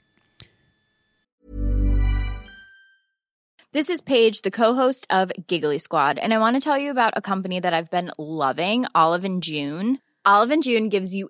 This 3.72 3.90
is 3.90 4.02
Paige, 4.02 4.42
the 4.42 4.52
co-host 4.52 5.06
of 5.10 5.34
Giggly 5.48 5.80
Squad, 5.80 6.18
and 6.18 6.34
I 6.34 6.38
want 6.38 6.56
to 6.56 6.62
tell 6.62 6.78
you 6.78 6.92
about 6.92 7.14
a 7.18 7.22
company 7.22 7.60
that 7.60 7.74
I've 7.74 7.92
been 7.92 8.10
loving, 8.18 8.86
Olive 8.96 9.26
and 9.26 9.44
June. 9.44 10.00
Olive 10.26 10.52
and 10.52 10.64
June 10.64 10.88
gives 10.88 11.14
you 11.14 11.30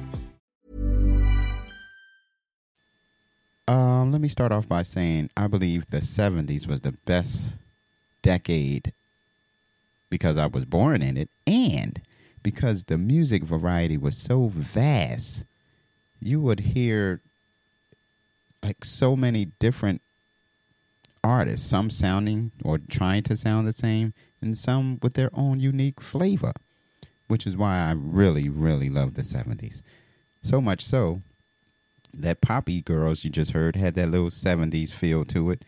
Um, 3.67 4.11
let 4.11 4.21
me 4.21 4.27
start 4.27 4.51
off 4.51 4.67
by 4.67 4.81
saying 4.81 5.29
I 5.37 5.47
believe 5.47 5.89
the 5.89 5.97
70s 5.97 6.67
was 6.67 6.81
the 6.81 6.93
best 7.05 7.53
decade 8.21 8.91
because 10.09 10.37
I 10.37 10.47
was 10.47 10.65
born 10.65 11.01
in 11.01 11.17
it 11.17 11.29
and 11.47 12.01
because 12.43 12.85
the 12.85 12.97
music 12.97 13.43
variety 13.43 13.97
was 13.97 14.17
so 14.17 14.47
vast. 14.53 15.45
You 16.21 16.41
would 16.41 16.59
hear 16.59 17.21
like 18.63 18.83
so 18.83 19.15
many 19.15 19.45
different 19.59 20.01
artists, 21.23 21.67
some 21.67 21.89
sounding 21.89 22.51
or 22.63 22.79
trying 22.79 23.23
to 23.23 23.37
sound 23.37 23.67
the 23.67 23.73
same, 23.73 24.13
and 24.41 24.57
some 24.57 24.99
with 25.01 25.13
their 25.13 25.29
own 25.33 25.59
unique 25.59 26.01
flavor, 26.01 26.53
which 27.27 27.45
is 27.45 27.55
why 27.55 27.77
I 27.77 27.91
really, 27.91 28.49
really 28.49 28.89
love 28.89 29.13
the 29.13 29.21
70s. 29.21 29.81
So 30.43 30.59
much 30.61 30.83
so 30.83 31.21
that 32.13 32.41
Poppy 32.41 32.81
Girls 32.81 33.23
you 33.23 33.29
just 33.29 33.51
heard 33.51 33.75
had 33.75 33.95
that 33.95 34.09
little 34.09 34.29
70s 34.29 34.91
feel 34.91 35.25
to 35.25 35.51
it. 35.51 35.63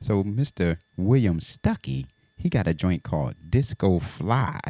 So 0.00 0.22
Mr. 0.22 0.78
William 0.96 1.40
Stuckey, 1.40 2.06
he 2.36 2.48
got 2.48 2.66
a 2.66 2.74
joint 2.74 3.02
called 3.02 3.34
Disco 3.48 3.98
Fly, 3.98 4.60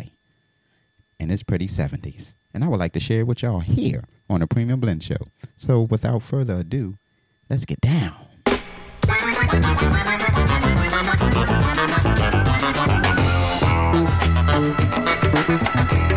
and 1.20 1.30
it's 1.30 1.42
pretty 1.42 1.66
70s. 1.66 2.34
And 2.54 2.64
I 2.64 2.68
would 2.68 2.80
like 2.80 2.92
to 2.92 3.00
share 3.00 3.20
it 3.20 3.26
with 3.26 3.42
y'all 3.42 3.60
here 3.60 4.04
on 4.30 4.40
the 4.40 4.46
Premium 4.46 4.80
Blend 4.80 5.02
Show. 5.02 5.28
So 5.56 5.82
without 5.82 6.22
further 6.22 6.56
ado, 6.56 6.96
let's 7.50 7.64
get 7.64 7.80
down. 7.80 8.14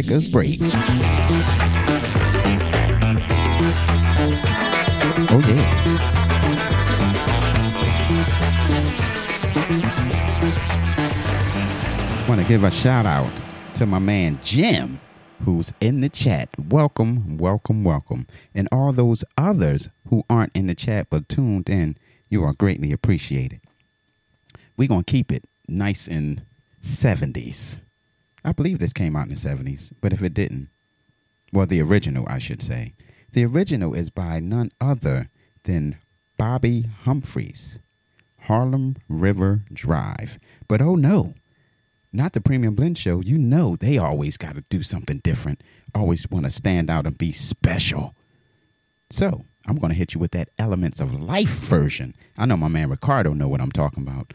and 0.00 0.08
breakers 0.08 0.28
break. 0.28 0.58
Oh 5.32 5.42
yeah. 5.46 5.98
Want 12.28 12.40
to 12.40 12.46
give 12.46 12.64
a 12.64 12.70
shout 12.70 13.06
out 13.06 13.30
to 13.74 13.86
my 13.86 13.98
man 13.98 14.38
Jim, 14.42 15.00
who's 15.44 15.72
in 15.80 16.00
the 16.00 16.08
chat. 16.08 16.48
Welcome, 16.68 17.38
welcome, 17.38 17.84
welcome. 17.84 18.26
And 18.54 18.68
all 18.72 18.92
those 18.92 19.24
others 19.36 19.88
who 20.08 20.24
aren't 20.30 20.54
in 20.54 20.66
the 20.66 20.74
chat 20.74 21.08
but 21.10 21.28
tuned 21.28 21.68
in, 21.68 21.96
you 22.28 22.44
are 22.44 22.52
greatly 22.54 22.92
appreciated. 22.92 23.60
We're 24.76 24.88
going 24.88 25.04
to 25.04 25.12
keep 25.12 25.30
it 25.32 25.44
nice 25.68 26.08
in 26.08 26.42
70s. 26.82 27.80
I 28.44 28.52
believe 28.52 28.78
this 28.78 28.92
came 28.92 29.16
out 29.16 29.28
in 29.28 29.34
the 29.34 29.40
70s, 29.40 29.92
but 30.00 30.12
if 30.12 30.22
it 30.22 30.34
didn't, 30.34 30.68
well, 31.52 31.66
the 31.66 31.82
original, 31.82 32.26
I 32.28 32.38
should 32.38 32.62
say. 32.62 32.94
The 33.32 33.44
original 33.44 33.94
is 33.94 34.10
by 34.10 34.40
none 34.40 34.72
other 34.80 35.28
than 35.64 35.98
Bobbi 36.38 36.88
Humphreys, 37.04 37.78
Harlem 38.42 38.96
River 39.08 39.62
Drive. 39.72 40.38
But 40.68 40.80
oh 40.80 40.94
no, 40.94 41.34
not 42.12 42.32
the 42.32 42.40
Premium 42.40 42.74
Blend 42.74 42.98
Show. 42.98 43.20
You 43.20 43.38
know 43.38 43.76
they 43.76 43.98
always 43.98 44.36
got 44.36 44.54
to 44.54 44.62
do 44.68 44.82
something 44.82 45.18
different, 45.18 45.62
always 45.94 46.28
want 46.30 46.46
to 46.46 46.50
stand 46.50 46.90
out 46.90 47.06
and 47.06 47.18
be 47.18 47.30
special. 47.32 48.14
So 49.10 49.44
I'm 49.66 49.76
going 49.76 49.90
to 49.90 49.98
hit 49.98 50.14
you 50.14 50.20
with 50.20 50.30
that 50.32 50.50
Elements 50.58 51.00
of 51.00 51.20
Life 51.20 51.48
version. 51.48 52.14
I 52.38 52.46
know 52.46 52.56
my 52.56 52.68
man 52.68 52.90
Ricardo 52.90 53.32
know 53.32 53.48
what 53.48 53.60
I'm 53.60 53.72
talking 53.72 54.02
about. 54.02 54.32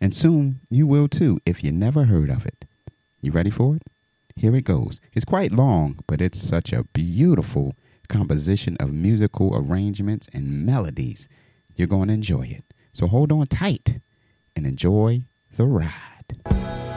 And 0.00 0.14
soon 0.14 0.60
you 0.70 0.86
will 0.86 1.08
too 1.08 1.40
if 1.44 1.62
you 1.62 1.70
never 1.70 2.04
heard 2.04 2.30
of 2.30 2.46
it. 2.46 2.64
You 3.24 3.30
ready 3.30 3.50
for 3.50 3.76
it? 3.76 3.84
Here 4.34 4.56
it 4.56 4.64
goes. 4.64 5.00
It's 5.12 5.24
quite 5.24 5.52
long, 5.52 6.00
but 6.08 6.20
it's 6.20 6.42
such 6.42 6.72
a 6.72 6.82
beautiful 6.82 7.76
composition 8.08 8.76
of 8.80 8.92
musical 8.92 9.54
arrangements 9.56 10.28
and 10.32 10.66
melodies. 10.66 11.28
You're 11.76 11.86
going 11.86 12.08
to 12.08 12.14
enjoy 12.14 12.46
it. 12.48 12.64
So 12.92 13.06
hold 13.06 13.30
on 13.30 13.46
tight 13.46 14.00
and 14.56 14.66
enjoy 14.66 15.22
the 15.56 15.66
ride. 15.66 16.91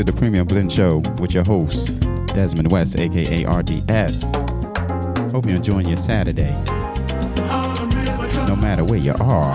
To 0.00 0.12
the 0.12 0.18
Premium 0.18 0.46
Blend 0.46 0.72
Show 0.72 1.02
with 1.18 1.34
your 1.34 1.44
host, 1.44 2.00
Desmond 2.28 2.72
West, 2.72 2.98
aka 2.98 3.44
RDS. 3.44 4.22
Hope 5.30 5.44
you're 5.44 5.56
enjoying 5.56 5.88
your 5.88 5.98
Saturday. 5.98 6.52
No 8.46 8.56
matter 8.56 8.82
where 8.82 8.98
you 8.98 9.12
are. 9.20 9.52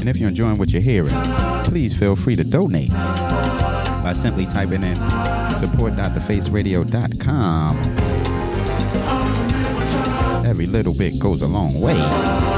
And 0.00 0.10
if 0.10 0.18
you're 0.18 0.28
enjoying 0.28 0.58
what 0.58 0.72
you're 0.72 0.82
hearing, 0.82 1.14
please 1.64 1.98
feel 1.98 2.14
free 2.14 2.36
to 2.36 2.44
donate 2.44 2.90
by 2.90 4.12
simply 4.14 4.44
typing 4.44 4.82
in 4.82 4.94
support.thefaceradio.com. 4.94 7.78
Every 10.46 10.66
little 10.66 10.92
bit 10.92 11.18
goes 11.18 11.40
a 11.40 11.48
long 11.48 11.80
way. 11.80 12.55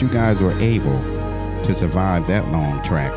You 0.00 0.06
guys 0.06 0.40
were 0.40 0.52
able 0.60 1.02
to 1.64 1.74
survive 1.74 2.28
that 2.28 2.46
long 2.52 2.80
track, 2.84 3.12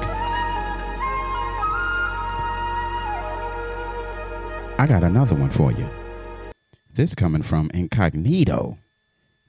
I 4.79 4.87
got 4.87 5.03
another 5.03 5.35
one 5.35 5.51
for 5.51 5.71
you. 5.71 5.87
This 6.91 7.13
coming 7.13 7.43
from 7.43 7.69
Incognito, 7.71 8.79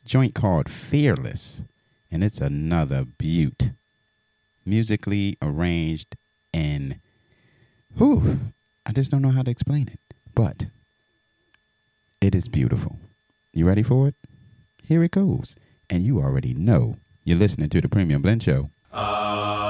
joint 0.05 0.35
called 0.35 0.71
Fearless, 0.71 1.63
and 2.11 2.23
it's 2.23 2.43
another 2.43 3.07
beaut. 3.07 3.71
Musically 4.67 5.39
arranged 5.41 6.17
and, 6.53 7.01
whew, 7.97 8.41
I 8.85 8.93
just 8.93 9.11
don't 9.11 9.23
know 9.23 9.31
how 9.31 9.43
to 9.43 9.51
explain 9.51 9.89
it, 9.89 10.15
but 10.35 10.67
it 12.21 12.35
is 12.35 12.47
beautiful. 12.47 12.99
You 13.55 13.67
ready 13.67 13.83
for 13.83 14.07
it? 14.09 14.17
Here 14.87 15.03
it 15.03 15.13
goes. 15.13 15.57
And 15.89 16.05
you 16.05 16.21
already 16.21 16.53
know 16.53 16.97
you're 17.25 17.39
listening 17.39 17.69
to 17.71 17.81
the 17.81 17.89
Premium 17.89 18.23
Blend 18.23 18.43
Show. 18.43 18.71
And 18.93 19.62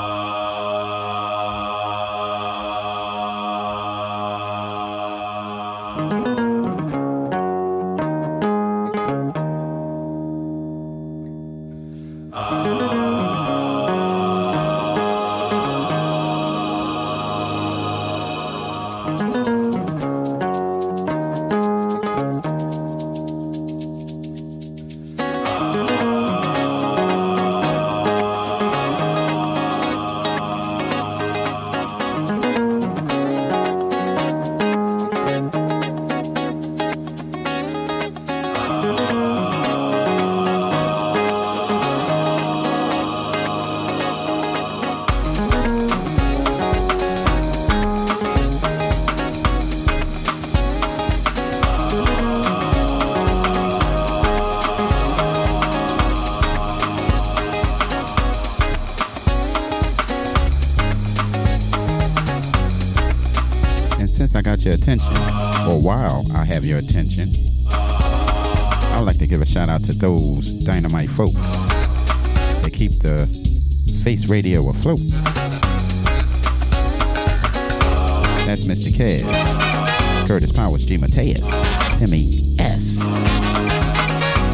have 66.62 66.68
your 66.68 66.78
attention, 66.78 67.28
I 67.72 68.96
would 68.98 69.06
like 69.06 69.18
to 69.18 69.26
give 69.26 69.42
a 69.42 69.46
shout 69.46 69.68
out 69.68 69.82
to 69.84 69.92
those 69.92 70.52
dynamite 70.64 71.08
folks 71.10 71.34
that 71.34 72.70
keep 72.72 72.92
the 73.00 73.26
face 74.04 74.28
radio 74.28 74.68
afloat. 74.68 75.00
That's 78.46 78.64
Mr. 78.66 78.92
Kev, 78.92 80.28
Curtis 80.28 80.52
Powers, 80.52 80.84
G. 80.84 80.98
Mateus, 80.98 81.40
Timmy 81.98 82.54
S., 82.60 83.00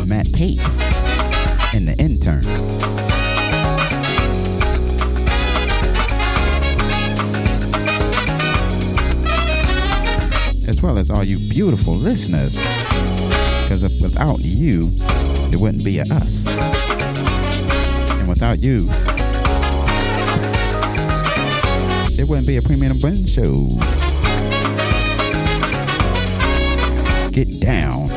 Matt 0.08 0.32
Pate, 0.32 0.60
and 1.74 1.88
the 1.88 1.94
intern. 1.98 3.07
As 10.78 10.82
well 10.82 10.98
as 10.98 11.10
all 11.10 11.24
you 11.24 11.38
beautiful 11.50 11.94
listeners. 11.94 12.54
Because 12.54 13.82
without 14.00 14.38
you, 14.38 14.90
there 15.50 15.58
wouldn't 15.58 15.84
be 15.84 15.98
a 15.98 16.02
us. 16.02 16.46
And 16.46 18.28
without 18.28 18.60
you, 18.60 18.86
there 22.14 22.26
wouldn't 22.26 22.46
be 22.46 22.58
a 22.58 22.62
Premium 22.62 22.96
Blend 22.98 23.28
show. 23.28 23.66
Get 27.32 27.60
down. 27.60 28.07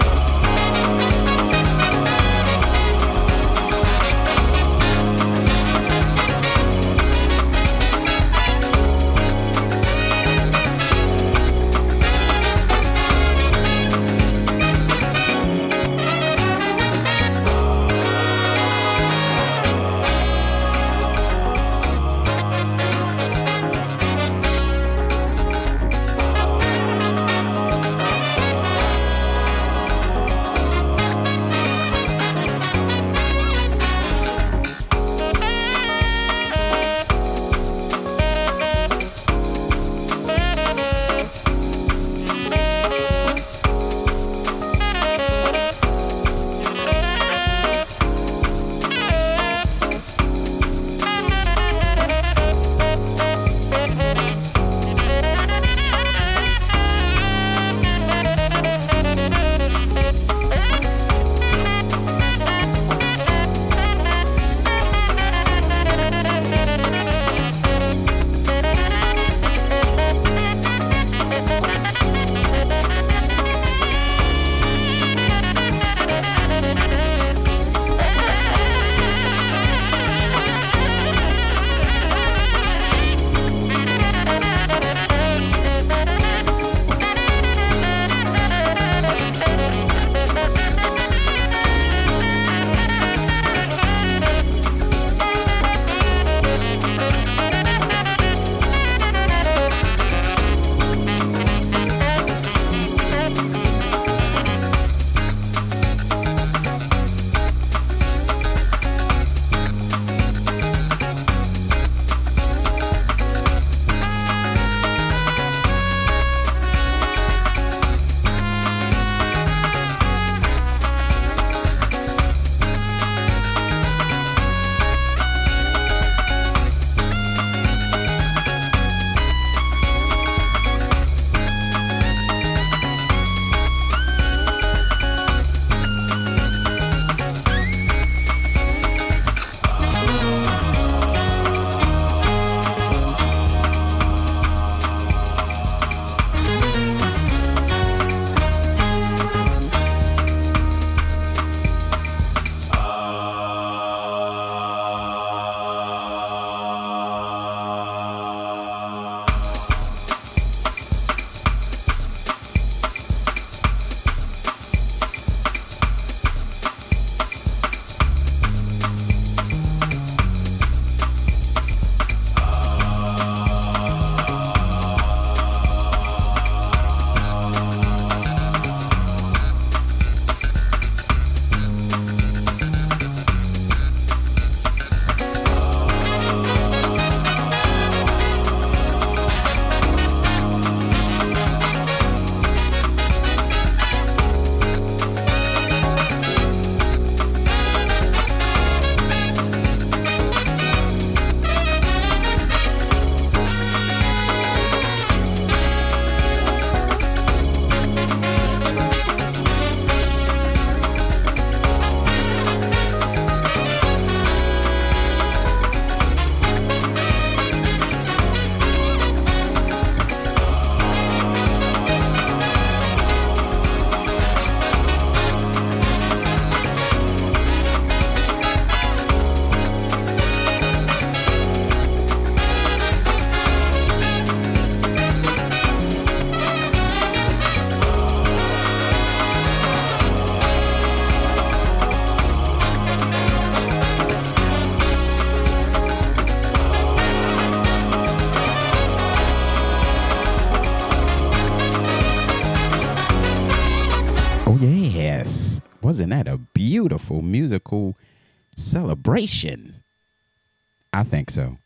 I 260.93 261.03
think 261.03 261.29
so. 261.31 261.57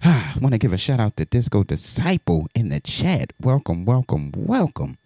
I 0.04 0.34
want 0.40 0.54
to 0.54 0.58
give 0.58 0.72
a 0.72 0.78
shout 0.78 1.00
out 1.00 1.16
to 1.16 1.24
Disco 1.24 1.64
Disciple 1.64 2.46
in 2.54 2.68
the 2.68 2.80
chat. 2.80 3.32
Welcome, 3.40 3.84
welcome, 3.84 4.32
welcome. 4.36 4.98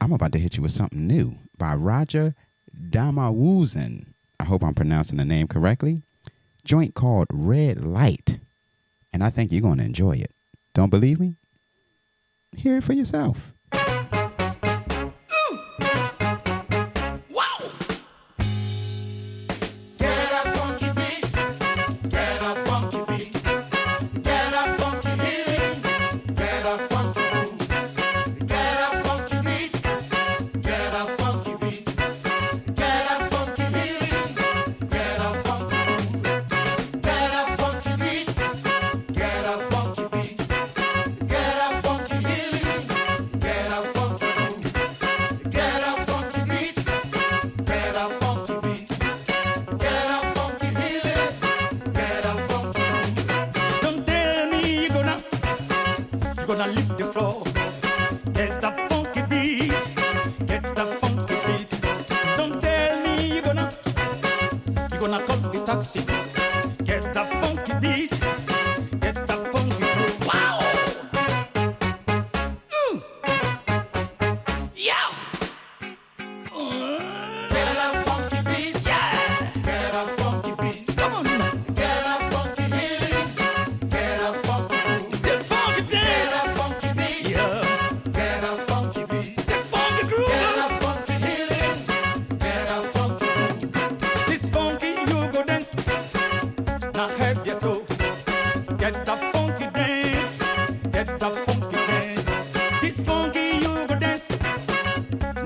I'm 0.00 0.12
about 0.12 0.32
to 0.32 0.38
hit 0.38 0.56
you 0.56 0.62
with 0.62 0.72
something 0.72 1.06
new 1.06 1.36
by 1.56 1.74
Roger 1.74 2.34
Damawuzan. 2.90 4.06
I 4.38 4.44
hope 4.44 4.62
I'm 4.62 4.74
pronouncing 4.74 5.18
the 5.18 5.24
name 5.24 5.48
correctly. 5.48 6.02
Joint 6.64 6.94
called 6.94 7.28
Red 7.30 7.84
Light. 7.84 8.38
And 9.12 9.22
I 9.24 9.30
think 9.30 9.52
you're 9.52 9.62
going 9.62 9.78
to 9.78 9.84
enjoy 9.84 10.12
it. 10.12 10.30
Don't 10.74 10.90
believe 10.90 11.20
me? 11.20 11.36
Hear 12.54 12.78
it 12.78 12.84
for 12.84 12.92
yourself. 12.92 13.52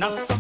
Now 0.01 0.11
sapata. 0.11 0.40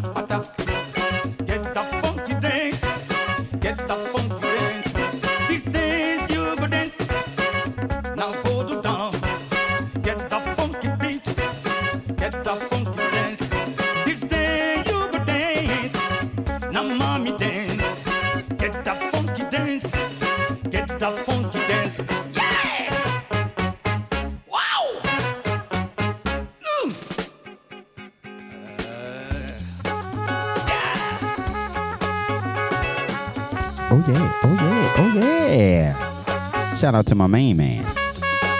Out 37.00 37.06
to 37.06 37.14
my 37.14 37.26
main 37.26 37.56
man. 37.56 37.82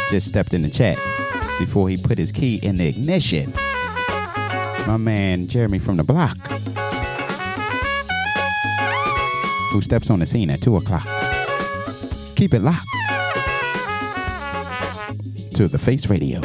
Just 0.09 0.27
stepped 0.27 0.55
in 0.55 0.63
the 0.63 0.71
chat 0.71 0.97
before 1.59 1.91
he 1.91 1.99
put 1.99 2.17
his 2.17 2.33
key 2.33 2.57
in 2.63 2.79
the 2.79 2.87
ignition. 2.87 3.53
My 4.87 4.97
man 4.97 5.47
Jeremy 5.47 5.79
from 5.79 5.97
the 5.99 6.05
block. 6.05 6.39
Who 9.73 9.83
steps 9.83 10.09
on 10.09 10.21
the 10.21 10.27
scene 10.27 10.49
at 10.49 10.63
2 10.63 10.77
o'clock. 10.77 11.07
Keep 12.35 12.55
it 12.55 12.61
locked. 12.61 12.87
To 15.57 15.69
the 15.69 15.79
Face 15.79 16.09
Radio. 16.09 16.41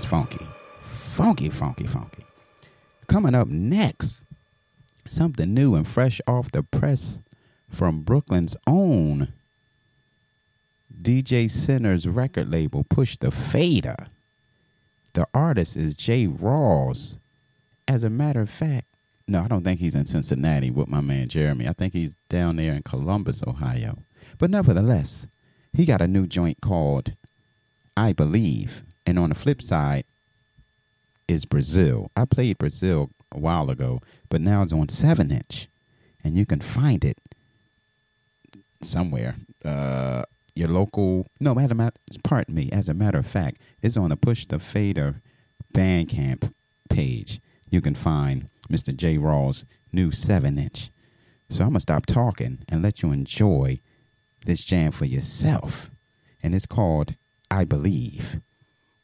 Was 0.00 0.08
funky. 0.08 0.46
Funky, 1.12 1.50
funky, 1.50 1.86
funky. 1.86 2.24
Coming 3.06 3.34
up 3.34 3.48
next, 3.48 4.22
something 5.06 5.52
new 5.52 5.74
and 5.74 5.86
fresh 5.86 6.22
off 6.26 6.50
the 6.52 6.62
press 6.62 7.20
from 7.68 8.00
Brooklyn's 8.00 8.56
own 8.66 9.28
DJ 11.02 11.50
Center's 11.50 12.08
record 12.08 12.50
label, 12.50 12.82
Push 12.84 13.18
the 13.18 13.30
Fader. 13.30 14.06
The 15.12 15.26
artist 15.34 15.76
is 15.76 15.94
J 15.94 16.26
Rawls. 16.26 17.18
As 17.86 18.02
a 18.02 18.08
matter 18.08 18.40
of 18.40 18.48
fact, 18.48 18.86
no, 19.28 19.42
I 19.42 19.48
don't 19.48 19.64
think 19.64 19.80
he's 19.80 19.94
in 19.94 20.06
Cincinnati 20.06 20.70
with 20.70 20.88
my 20.88 21.02
man 21.02 21.28
Jeremy. 21.28 21.68
I 21.68 21.74
think 21.74 21.92
he's 21.92 22.14
down 22.30 22.56
there 22.56 22.72
in 22.72 22.84
Columbus, 22.84 23.42
Ohio. 23.46 23.98
But 24.38 24.48
nevertheless, 24.48 25.28
he 25.74 25.84
got 25.84 26.00
a 26.00 26.08
new 26.08 26.26
joint 26.26 26.62
called 26.62 27.12
I 27.98 28.14
Believe. 28.14 28.82
And 29.10 29.18
on 29.18 29.30
the 29.30 29.34
flip 29.34 29.60
side 29.60 30.04
is 31.26 31.44
Brazil. 31.44 32.12
I 32.14 32.26
played 32.26 32.58
Brazil 32.58 33.10
a 33.32 33.40
while 33.40 33.68
ago, 33.68 34.00
but 34.28 34.40
now 34.40 34.62
it's 34.62 34.72
on 34.72 34.88
7 34.88 35.32
inch. 35.32 35.66
And 36.22 36.38
you 36.38 36.46
can 36.46 36.60
find 36.60 37.04
it 37.04 37.18
somewhere. 38.82 39.34
Uh, 39.64 40.22
your 40.54 40.68
local, 40.68 41.26
no, 41.40 41.56
matter, 41.56 41.90
pardon 42.22 42.54
me, 42.54 42.70
as 42.70 42.88
a 42.88 42.94
matter 42.94 43.18
of 43.18 43.26
fact, 43.26 43.58
it's 43.82 43.96
on 43.96 44.10
the 44.10 44.16
Push 44.16 44.46
the 44.46 44.60
Fader 44.60 45.20
Bandcamp 45.74 46.52
page. 46.88 47.40
You 47.68 47.80
can 47.80 47.96
find 47.96 48.48
Mr. 48.70 48.94
J. 48.94 49.18
Raw's 49.18 49.66
new 49.92 50.12
7 50.12 50.56
inch. 50.56 50.90
So 51.48 51.64
I'm 51.64 51.70
going 51.70 51.74
to 51.74 51.80
stop 51.80 52.06
talking 52.06 52.58
and 52.68 52.80
let 52.80 53.02
you 53.02 53.10
enjoy 53.10 53.80
this 54.46 54.62
jam 54.62 54.92
for 54.92 55.04
yourself. 55.04 55.90
And 56.44 56.54
it's 56.54 56.66
called 56.66 57.16
I 57.50 57.64
Believe. 57.64 58.40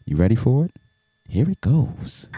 You 0.08 0.16
ready 0.16 0.36
for 0.36 0.64
it? 0.64 0.78
Here 1.28 1.50
it 1.50 1.60
goes. 1.60 2.28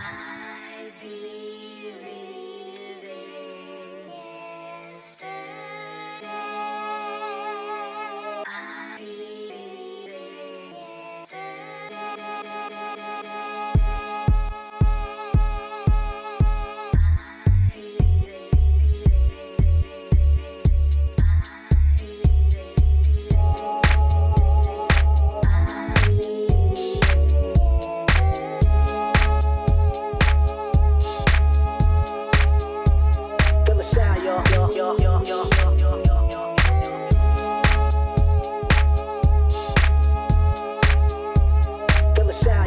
the 42.29 42.35
side. 42.35 42.58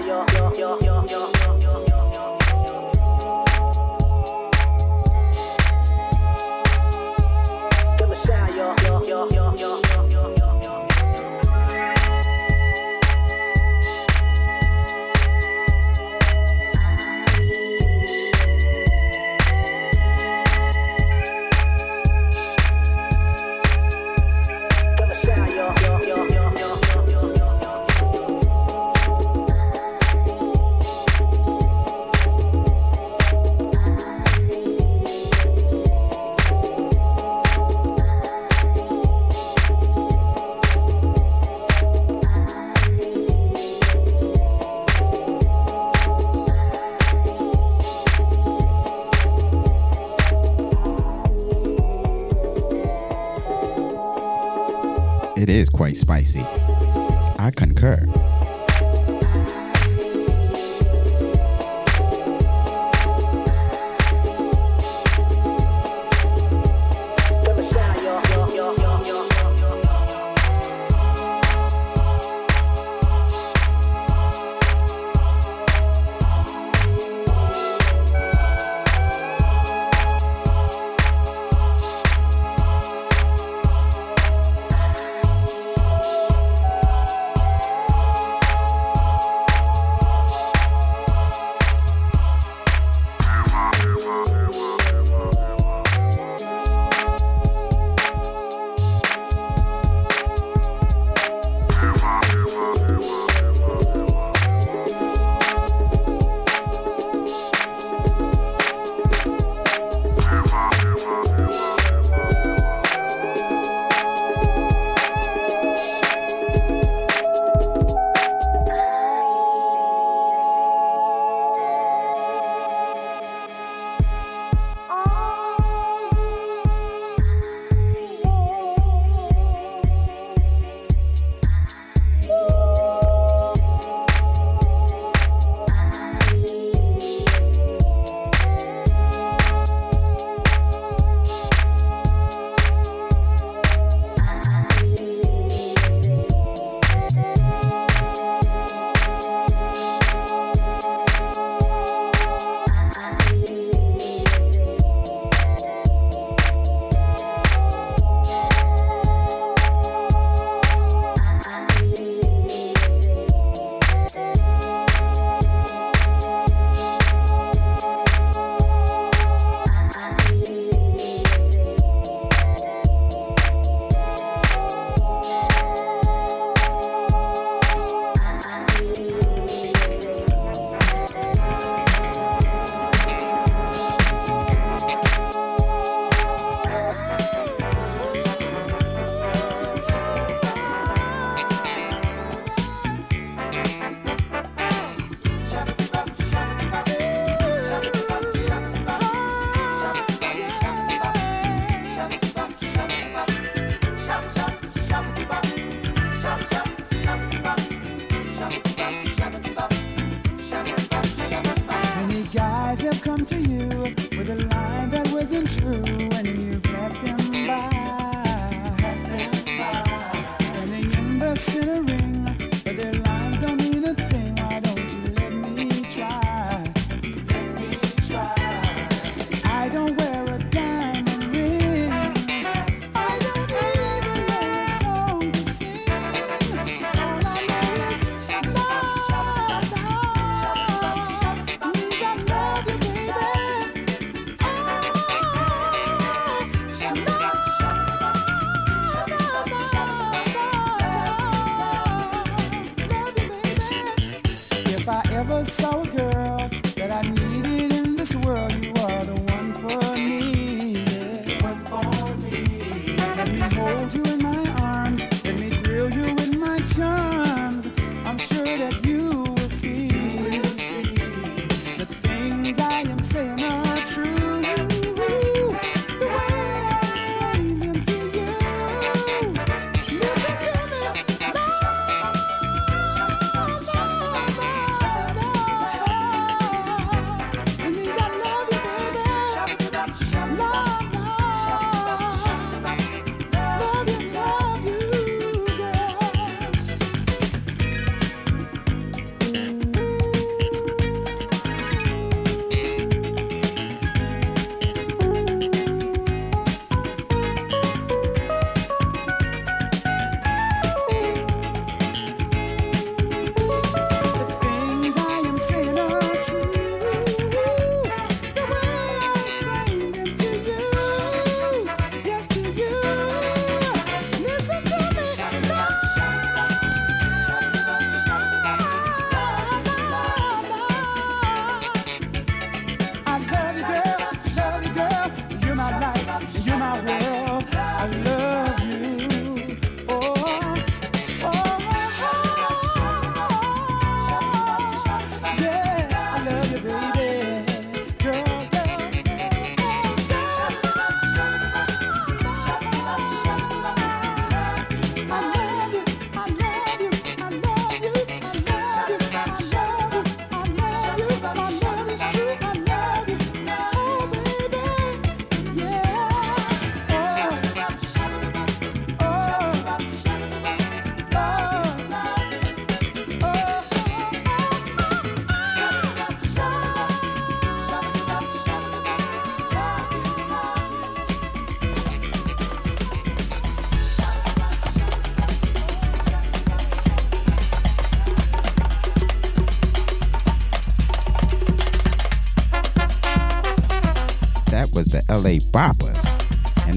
spicy. 56.11 56.60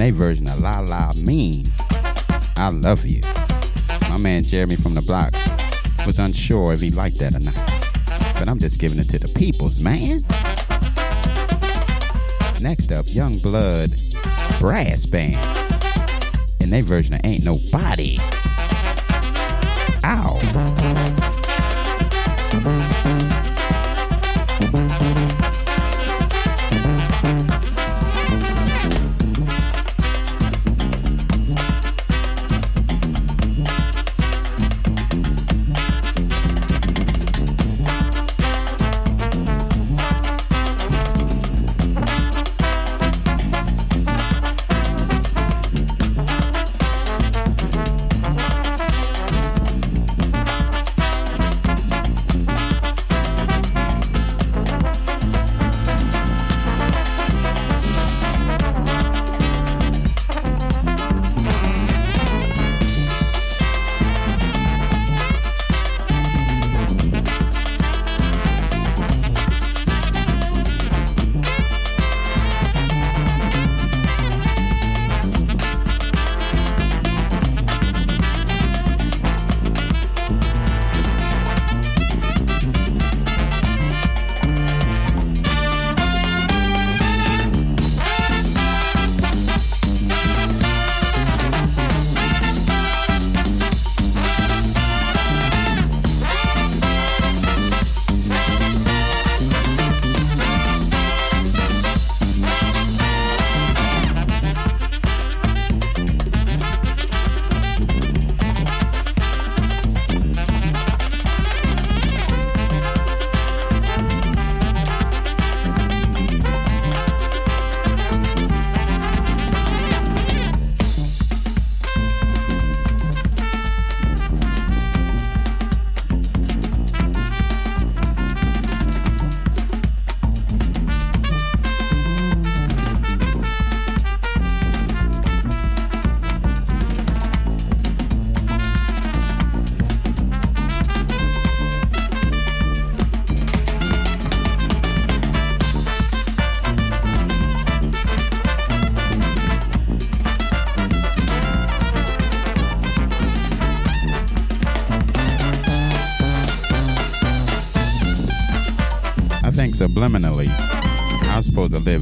their 0.05 0.13
version 0.13 0.47
of 0.49 0.61
La 0.61 0.81
La 0.81 1.13
means 1.17 1.71
I 2.57 2.69
love 2.69 3.07
you. 3.07 3.23
My 4.11 4.19
man 4.19 4.43
Jeremy 4.43 4.77
from 4.77 4.93
the 4.93 5.01
block 5.01 5.33
was 6.07 6.19
unsure 6.19 6.75
if 6.75 6.81
he 6.81 6.91
liked 6.91 7.19
that 7.21 7.35
or 7.35 7.41
not. 7.41 7.55
But 8.39 8.49
I'm 8.49 8.59
just 8.59 8.79
giving 8.79 8.99
it 8.99 9.09
to 9.09 9.19
the 9.19 9.29
peoples, 9.29 9.81
man. 9.81 10.21
Next 12.61 12.93
up, 12.93 13.07
Youngblood 13.07 14.61
Brass 14.61 15.07
Band. 15.07 15.37
And 16.61 16.71
their 16.71 16.83
version 16.83 17.15
of 17.15 17.21
Ain't 17.25 17.45
Nobody. 17.45 18.19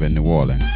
in 0.02 0.14
New 0.14 0.24
Orleans. 0.26 0.71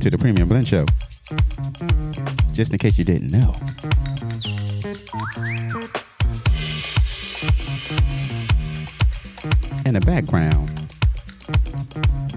Tuned 0.00 0.14
into 0.14 0.16
the 0.16 0.22
Premium 0.22 0.48
Blend 0.48 0.66
Show. 0.66 0.86
Just 2.52 2.72
in 2.72 2.78
case 2.78 2.96
you 2.96 3.04
didn't 3.04 3.30
know. 3.30 3.54
In 9.84 9.92
the 9.92 10.00
background, 10.00 10.70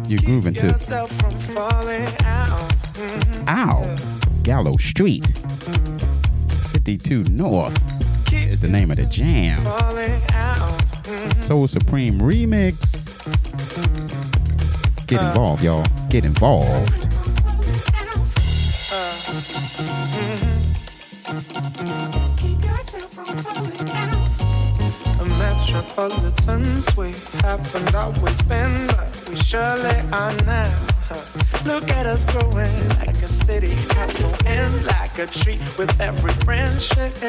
you're 0.10 0.19
grooving 0.26 0.53
to 0.56 0.68
yourself 0.68 1.11
from 1.14 1.31
falling 1.56 2.14
out. 2.26 2.69
Mhm. 2.95 3.48
Ow, 3.48 3.95
Gallow 4.44 4.76
Street. 4.76 5.26
52 6.73 7.23
North 7.30 7.80
is 8.34 8.60
the 8.60 8.68
name 8.68 8.91
of 8.91 8.98
the 8.98 9.06
jam. 9.06 9.65
Out. 10.34 10.84
Soul 11.44 11.69
Supreme 11.69 12.19
Remix. 12.19 12.76
Get 15.07 15.22
involved, 15.22 15.64
y'all. 15.64 15.85
Get 16.10 16.26
involved. 16.26 17.02
Are 30.14 30.35
now. 30.44 30.72
Look 31.65 31.90
at 31.90 32.06
us 32.06 32.23
growing 32.26 32.90
like 32.90 33.22
a 33.23 33.27
city 33.27 33.72
has 33.95 34.19
no 34.19 34.31
end, 34.45 34.85
like 34.85 35.18
a 35.18 35.26
tree 35.26 35.60
with 35.77 35.99
every 35.99 36.34
branch 36.45 36.95
it 36.98 37.22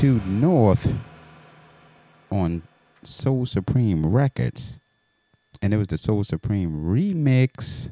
52 0.00 0.26
North 0.30 0.90
on 2.30 2.62
Soul 3.02 3.44
Supreme 3.44 4.06
Records. 4.06 4.80
And 5.60 5.74
it 5.74 5.76
was 5.76 5.88
the 5.88 5.98
Soul 5.98 6.24
Supreme 6.24 6.70
remix. 6.86 7.90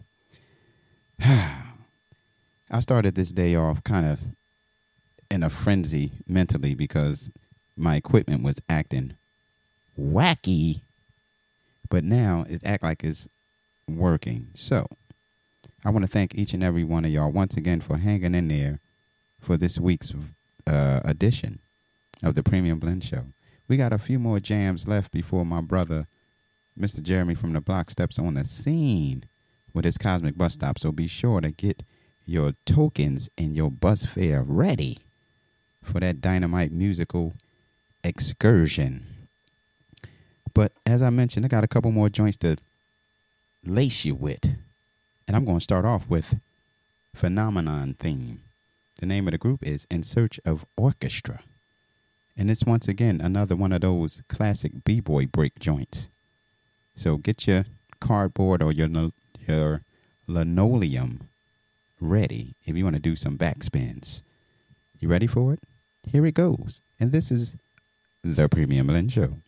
I 1.21 2.81
started 2.81 3.15
this 3.15 3.31
day 3.31 3.57
off 3.57 3.85
kind 3.85 4.07
of 4.07 4.21
in 5.31 5.43
a 5.43 5.51
frenzy 5.51 6.13
mentally 6.27 6.75
because 6.75 7.31
my 7.77 7.97
equipment 7.97 8.43
was 8.43 8.57
acting 8.71 9.13
wacky, 10.01 10.81
but 11.91 12.05
now 12.05 12.47
it 12.49 12.63
act 12.65 12.85
like 12.85 13.05
it's 13.05 13.29
working. 13.87 14.47
So 14.55 14.89
I 15.85 15.91
want 15.91 16.07
to 16.07 16.11
thank 16.11 16.35
each 16.35 16.55
and 16.55 16.65
every 16.65 16.85
one 16.85 17.05
of 17.05 17.11
y'all 17.11 17.31
once 17.31 17.59
again 17.59 17.83
for 17.83 17.99
hanging 17.99 18.35
in 18.35 18.49
there 18.49 18.81
for 19.43 19.59
this 19.59 19.79
week's 19.79 20.15
uh, 20.67 21.01
edition 21.05 21.59
of 22.23 22.35
the 22.35 22.43
Premium 22.43 22.79
Blend 22.79 23.05
Show. 23.05 23.25
We 23.69 23.77
got 23.77 23.93
a 23.93 23.99
few 23.99 24.19
more 24.19 24.41
jams 24.41 24.89
left 24.89 25.13
before 25.13 25.45
my 25.45 25.61
brother, 25.61 26.07
Mr. 26.79 27.03
Jeremy 27.03 27.35
from 27.35 27.53
the 27.53 27.61
block, 27.61 27.91
steps 27.91 28.19
on 28.19 28.35
the 28.35 28.45
scene 28.45 29.25
with 29.75 29.85
his 29.85 29.99
Cosmic 29.99 30.37
Bus 30.37 30.55
Stop. 30.55 30.79
So 30.79 30.91
be 30.91 31.07
sure 31.07 31.41
to 31.41 31.51
get 31.51 31.83
your 32.25 32.55
tokens 32.67 33.29
and 33.39 33.57
your 33.57 33.71
bus 33.71 34.05
fare 34.05 34.43
ready 34.43 34.99
for 35.83 36.01
that 36.01 36.21
dynamite 36.21 36.73
musical 36.73 37.35
excursion. 38.03 39.07
But 40.55 40.73
as 40.85 41.03
I 41.03 41.11
mentioned, 41.11 41.45
I 41.45 41.49
got 41.49 41.65
a 41.65 41.69
couple 41.69 41.93
more 41.93 42.09
joints 42.09 42.37
to 42.39 42.57
lace 43.65 44.05
you 44.05 44.15
with. 44.15 44.45
And 45.27 45.37
I'm 45.37 45.45
going 45.45 45.59
to 45.59 45.65
start 45.65 45.85
off 45.85 46.09
with 46.09 46.41
Phenomenon 47.15 47.97
theme. 47.99 48.43
The 48.99 49.07
name 49.07 49.29
of 49.29 49.33
the 49.33 49.39
group 49.39 49.65
is 49.65 49.87
In 49.91 50.03
Search 50.03 50.41
of 50.45 50.65
Orchestra. 50.77 51.41
And 52.39 52.53
it's 52.53 52.65
once 52.65 52.87
again 52.87 53.21
another 53.21 53.57
one 53.57 53.73
of 53.73 53.81
those 53.81 54.23
classic 54.29 54.85
b-boy 54.85 55.27
break 55.27 55.59
joints. 55.59 56.09
So 56.95 57.17
get 57.17 57.49
your 57.49 57.65
cardboard 58.01 58.63
or 58.63 58.71
your 58.71 58.89
your 59.47 59.83
linoleum 60.29 61.29
ready 62.01 62.55
if 62.65 62.77
you 62.77 62.85
want 62.85 62.95
to 62.95 63.03
do 63.03 63.17
some 63.17 63.37
backspins. 63.37 64.23
You 65.01 65.09
ready 65.09 65.27
for 65.27 65.53
it? 65.55 65.61
Here 66.07 66.25
it 66.27 66.35
goes. 66.35 66.81
And 67.01 67.11
this 67.11 67.33
is 67.33 67.57
the 68.23 68.49
Premium 68.49 68.87
Blend 68.87 69.11
Show. 69.11 69.39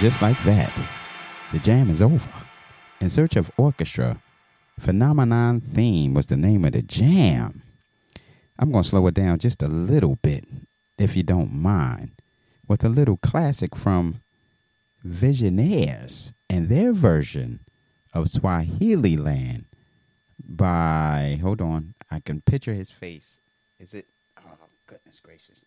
Just 0.00 0.22
like 0.22 0.42
that, 0.44 0.72
the 1.52 1.58
jam 1.58 1.90
is 1.90 2.00
over. 2.00 2.32
In 3.02 3.10
Search 3.10 3.36
of 3.36 3.50
Orchestra, 3.58 4.18
Phenomenon 4.78 5.60
Theme 5.60 6.14
was 6.14 6.24
the 6.26 6.38
name 6.38 6.64
of 6.64 6.72
the 6.72 6.80
jam. 6.80 7.62
I'm 8.58 8.72
going 8.72 8.82
to 8.82 8.88
slow 8.88 9.06
it 9.08 9.14
down 9.14 9.38
just 9.38 9.62
a 9.62 9.68
little 9.68 10.16
bit, 10.22 10.46
if 10.96 11.14
you 11.14 11.22
don't 11.22 11.52
mind, 11.52 12.12
with 12.66 12.82
a 12.82 12.88
little 12.88 13.18
classic 13.18 13.76
from 13.76 14.22
Visionaires 15.04 16.32
and 16.48 16.70
their 16.70 16.94
version 16.94 17.60
of 18.14 18.30
Swahili 18.30 19.18
Land 19.18 19.66
by, 20.42 21.38
hold 21.42 21.60
on, 21.60 21.92
I 22.10 22.20
can 22.20 22.40
picture 22.40 22.72
his 22.72 22.90
face. 22.90 23.42
Is 23.78 23.92
it, 23.92 24.06
oh, 24.38 24.66
goodness 24.86 25.20
gracious. 25.20 25.62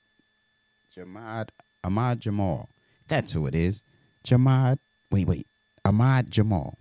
Jamad, 0.97 1.49
Ahmad 1.83 2.19
Jamal. 2.19 2.69
That's 3.07 3.31
who 3.31 3.45
it 3.45 3.53
is. 3.53 3.83
Jamad, 4.23 4.79
wait, 5.11 5.27
wait. 5.27 5.47
Ahmad 5.85 6.31
Jamal. 6.31 6.77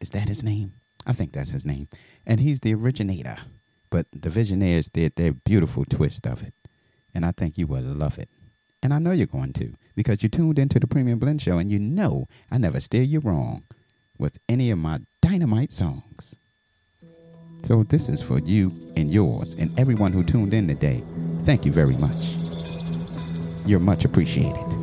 Is 0.00 0.10
that 0.10 0.28
his 0.28 0.42
name? 0.42 0.74
I 1.06 1.12
think 1.12 1.32
that's 1.32 1.50
his 1.50 1.64
name. 1.64 1.88
And 2.26 2.40
he's 2.40 2.60
the 2.60 2.74
originator. 2.74 3.36
But 3.90 4.06
the 4.12 4.28
Visionaires 4.28 4.88
did 4.88 5.14
their 5.16 5.32
beautiful 5.32 5.84
twist 5.84 6.26
of 6.26 6.42
it. 6.42 6.52
And 7.14 7.24
I 7.24 7.30
think 7.30 7.56
you 7.56 7.66
will 7.66 7.82
love 7.82 8.18
it. 8.18 8.28
And 8.82 8.92
I 8.92 8.98
know 8.98 9.12
you're 9.12 9.26
going 9.26 9.52
to 9.54 9.72
because 9.94 10.22
you 10.22 10.28
tuned 10.28 10.58
into 10.58 10.78
the 10.78 10.86
Premium 10.86 11.18
Blend 11.18 11.40
Show 11.40 11.58
and 11.58 11.70
you 11.70 11.78
know 11.78 12.26
I 12.50 12.58
never 12.58 12.80
steer 12.80 13.02
you 13.02 13.20
wrong 13.20 13.62
with 14.18 14.38
any 14.48 14.70
of 14.70 14.78
my 14.78 15.00
dynamite 15.22 15.72
songs. 15.72 16.36
So 17.62 17.82
this 17.84 18.10
is 18.10 18.20
for 18.20 18.40
you 18.40 18.72
and 18.94 19.10
yours 19.10 19.54
and 19.54 19.76
everyone 19.78 20.12
who 20.12 20.22
tuned 20.22 20.52
in 20.52 20.68
today. 20.68 21.02
Thank 21.44 21.64
you 21.64 21.72
very 21.72 21.96
much. 21.96 22.34
You're 23.66 23.80
much 23.80 24.04
appreciated. 24.04 24.73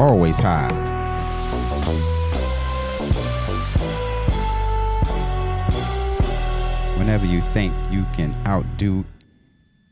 Always 0.00 0.38
high. 0.38 0.70
Whenever 6.96 7.26
you 7.26 7.42
think 7.42 7.74
you 7.90 8.06
can 8.14 8.34
outdo 8.46 9.04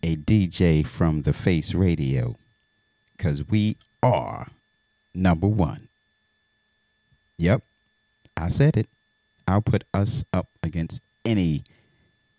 a 0.02 0.16
DJ 0.16 0.86
from 0.86 1.22
the 1.22 1.32
Face 1.32 1.74
Radio, 1.74 2.36
because 3.16 3.46
we 3.48 3.76
are 4.02 4.48
number 5.14 5.46
one. 5.46 5.88
Yep, 7.36 7.62
I 8.36 8.48
said 8.48 8.76
it. 8.76 8.88
I'll 9.46 9.60
put 9.60 9.84
us 9.92 10.24
up 10.32 10.48
against 10.62 11.00
any 11.24 11.64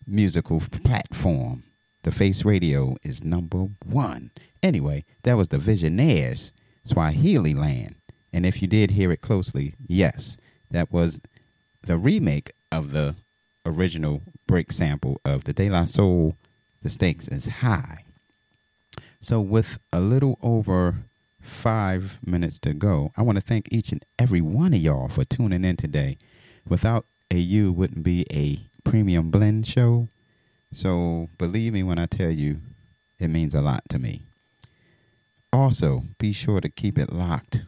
musical 0.06 0.60
platform. 0.60 1.62
The 2.02 2.10
Face 2.10 2.44
Radio 2.44 2.96
is 3.02 3.22
number 3.22 3.68
one. 3.84 4.30
Anyway, 4.62 5.04
that 5.22 5.36
was 5.36 5.48
the 5.48 5.58
Visionaires, 5.58 6.52
Swahili 6.84 7.54
Land. 7.54 7.96
And 8.32 8.46
if 8.46 8.62
you 8.62 8.68
did 8.68 8.92
hear 8.92 9.12
it 9.12 9.20
closely, 9.20 9.74
yes, 9.86 10.36
that 10.70 10.92
was 10.92 11.20
the 11.82 11.96
remake 11.96 12.52
of 12.70 12.92
the 12.92 13.16
original 13.66 14.22
break 14.46 14.72
sample 14.72 15.20
of 15.24 15.44
the 15.44 15.52
De 15.52 15.68
La 15.70 15.84
Soul, 15.84 16.36
The 16.82 16.88
Stakes 16.88 17.28
is 17.28 17.46
High. 17.46 18.04
So, 19.20 19.40
with 19.40 19.78
a 19.92 20.00
little 20.00 20.38
over 20.42 21.04
five 21.40 22.18
minutes 22.24 22.58
to 22.60 22.72
go, 22.72 23.12
I 23.16 23.22
want 23.22 23.36
to 23.36 23.42
thank 23.42 23.68
each 23.70 23.92
and 23.92 24.04
every 24.18 24.40
one 24.40 24.72
of 24.72 24.80
y'all 24.80 25.08
for 25.08 25.24
tuning 25.24 25.64
in 25.64 25.76
today. 25.76 26.16
Without 26.66 27.04
a 27.30 27.36
you, 27.36 27.72
wouldn't 27.72 28.02
be 28.02 28.26
a 28.30 28.60
premium 28.88 29.30
blend 29.30 29.66
show. 29.66 30.08
So, 30.72 31.28
believe 31.38 31.72
me 31.72 31.82
when 31.82 31.98
I 31.98 32.06
tell 32.06 32.30
you, 32.30 32.60
it 33.18 33.28
means 33.28 33.54
a 33.54 33.60
lot 33.60 33.82
to 33.90 33.98
me. 33.98 34.22
Also, 35.52 36.04
be 36.18 36.32
sure 36.32 36.60
to 36.60 36.68
keep 36.68 36.96
it 36.96 37.12
locked 37.12 37.64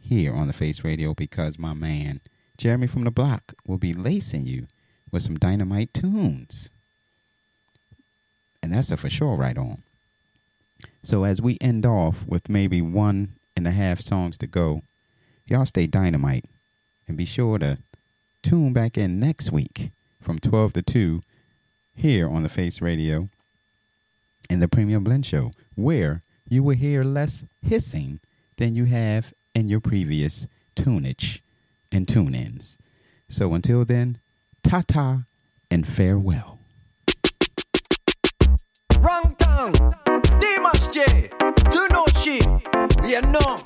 here 0.00 0.32
on 0.32 0.46
the 0.46 0.52
Face 0.52 0.82
Radio 0.82 1.14
because 1.14 1.58
my 1.58 1.74
man 1.74 2.20
Jeremy 2.56 2.86
from 2.86 3.04
the 3.04 3.10
Block 3.10 3.54
will 3.66 3.78
be 3.78 3.94
lacing 3.94 4.46
you 4.46 4.66
with 5.10 5.22
some 5.22 5.38
dynamite 5.38 5.94
tunes. 5.94 6.68
And 8.62 8.72
that's 8.72 8.90
a 8.90 8.96
for 8.96 9.08
sure 9.08 9.36
right 9.36 9.56
on. 9.56 9.82
So 11.02 11.24
as 11.24 11.40
we 11.40 11.56
end 11.60 11.86
off 11.86 12.26
with 12.26 12.48
maybe 12.48 12.82
one 12.82 13.34
and 13.56 13.66
a 13.66 13.70
half 13.70 14.00
songs 14.00 14.36
to 14.38 14.46
go, 14.46 14.82
y'all 15.46 15.66
stay 15.66 15.86
dynamite 15.86 16.44
and 17.08 17.16
be 17.16 17.24
sure 17.24 17.58
to 17.58 17.78
tune 18.42 18.72
back 18.72 18.98
in 18.98 19.18
next 19.18 19.50
week 19.50 19.90
from 20.20 20.38
12 20.38 20.74
to 20.74 20.82
2 20.82 21.22
here 21.94 22.28
on 22.28 22.42
the 22.42 22.48
Face 22.48 22.80
Radio 22.80 23.28
in 24.48 24.60
the 24.60 24.68
Premium 24.68 25.04
Blend 25.04 25.24
Show, 25.24 25.52
where 25.74 26.22
you 26.50 26.62
will 26.64 26.76
hear 26.76 27.02
less 27.02 27.44
hissing 27.62 28.20
than 28.58 28.74
you 28.74 28.84
have 28.84 29.32
in 29.54 29.68
your 29.68 29.80
previous 29.80 30.46
tunage 30.74 31.40
and 31.90 32.06
tune 32.06 32.34
ins. 32.34 32.76
So 33.28 33.54
until 33.54 33.84
then, 33.84 34.18
ta 34.62 34.82
ta 34.86 35.24
and 35.70 35.86
farewell. 35.86 36.58
Wrong 38.98 39.34
tongue. 39.38 39.74
Dimash 40.42 40.92
J. 40.92 41.30
Do 41.70 41.88
no 41.90 42.04
shit. 42.20 42.44
You 43.08 43.22
know. 43.30 43.62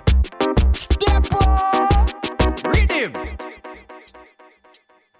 Step 0.72 1.26
up. 1.32 2.64
Rhythm. 2.66 3.53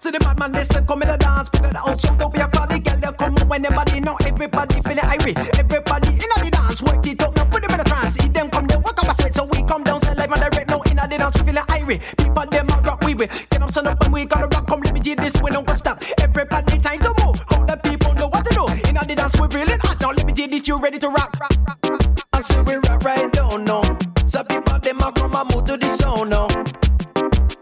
So 0.05 0.11
the 0.11 0.19
bad 0.19 0.37
man 0.37 0.53
listen, 0.53 0.85
come 0.85 1.01
in 1.01 1.09
the 1.09 1.17
dance, 1.17 1.49
put 1.49 1.65
it 1.65 1.73
so 1.97 2.13
don't 2.13 2.31
be 2.31 2.39
a 2.39 2.47
party, 2.47 2.77
girl, 2.77 2.93
you 2.93 3.11
come 3.17 3.33
on 3.41 3.49
when 3.49 3.65
everybody 3.65 3.99
know, 4.01 4.13
everybody 4.21 4.77
feel 4.85 5.01
it 5.01 5.09
irie, 5.17 5.33
everybody 5.57 6.09
in 6.13 6.29
the 6.45 6.49
dance, 6.53 6.79
work 6.83 7.01
it 7.07 7.23
up, 7.23 7.35
now 7.35 7.45
put 7.45 7.63
them 7.65 7.73
in 7.73 7.79
the 7.81 7.89
trance, 7.89 8.13
eat 8.21 8.31
them, 8.31 8.47
come 8.51 8.67
down, 8.67 8.83
walk 8.83 9.01
up 9.01 9.09
a 9.09 9.15
sweat, 9.17 9.33
so 9.33 9.45
we 9.45 9.63
come 9.63 9.83
down, 9.83 9.99
say 10.05 10.13
live 10.13 10.29
and 10.29 10.41
direct, 10.45 10.69
now 10.69 10.79
in 10.85 10.97
the 11.01 11.07
dance, 11.09 11.33
we 11.41 11.49
feel 11.49 11.57
it 11.57 11.65
irie, 11.73 11.97
people 12.21 12.45
them 12.45 12.69
a 12.69 12.77
rock, 12.85 13.01
we 13.01 13.15
will, 13.15 13.25
get 13.25 13.57
them 13.57 13.69
stand 13.73 13.87
up 13.87 13.97
and 14.05 14.13
we 14.13 14.25
gonna 14.25 14.45
rock, 14.45 14.67
come 14.67 14.81
let 14.81 14.93
me 14.93 14.99
do 14.99 15.15
this, 15.15 15.33
we 15.41 15.49
don't 15.49 15.65
go 15.65 15.73
stop, 15.73 15.97
everybody 16.21 16.77
time 16.85 17.01
to 17.01 17.09
move, 17.25 17.41
how 17.49 17.65
the 17.65 17.75
people 17.81 18.13
know 18.13 18.29
what 18.29 18.45
to 18.45 18.53
do, 18.53 18.69
in 18.85 18.93
the 18.93 19.15
dance, 19.17 19.33
we 19.41 19.47
feeling 19.49 19.81
hot, 19.89 19.97
now 19.99 20.11
let 20.13 20.21
me 20.21 20.33
do 20.33 20.45
this, 20.45 20.67
you 20.67 20.77
ready 20.77 20.99
to 20.99 21.09
rock, 21.09 21.33
rock, 21.41 21.57
rock, 21.65 21.81
rock. 21.81 22.21
I 22.31 22.41
say 22.45 22.61
we 22.61 22.75
rock 22.75 23.01
right 23.01 23.25
down 23.31 23.65
now, 23.65 23.81
some 24.29 24.45
people 24.45 24.77
them 24.77 25.01
a 25.01 25.11
come 25.17 25.33
and 25.33 25.49
move 25.49 25.65
to 25.65 25.77
the 25.77 25.89
sound 25.97 26.29
now, 26.29 26.45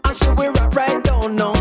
I 0.04 0.12
say 0.12 0.30
we 0.34 0.48
rock 0.48 0.74
right 0.74 1.02
down 1.02 1.36
now. 1.36 1.53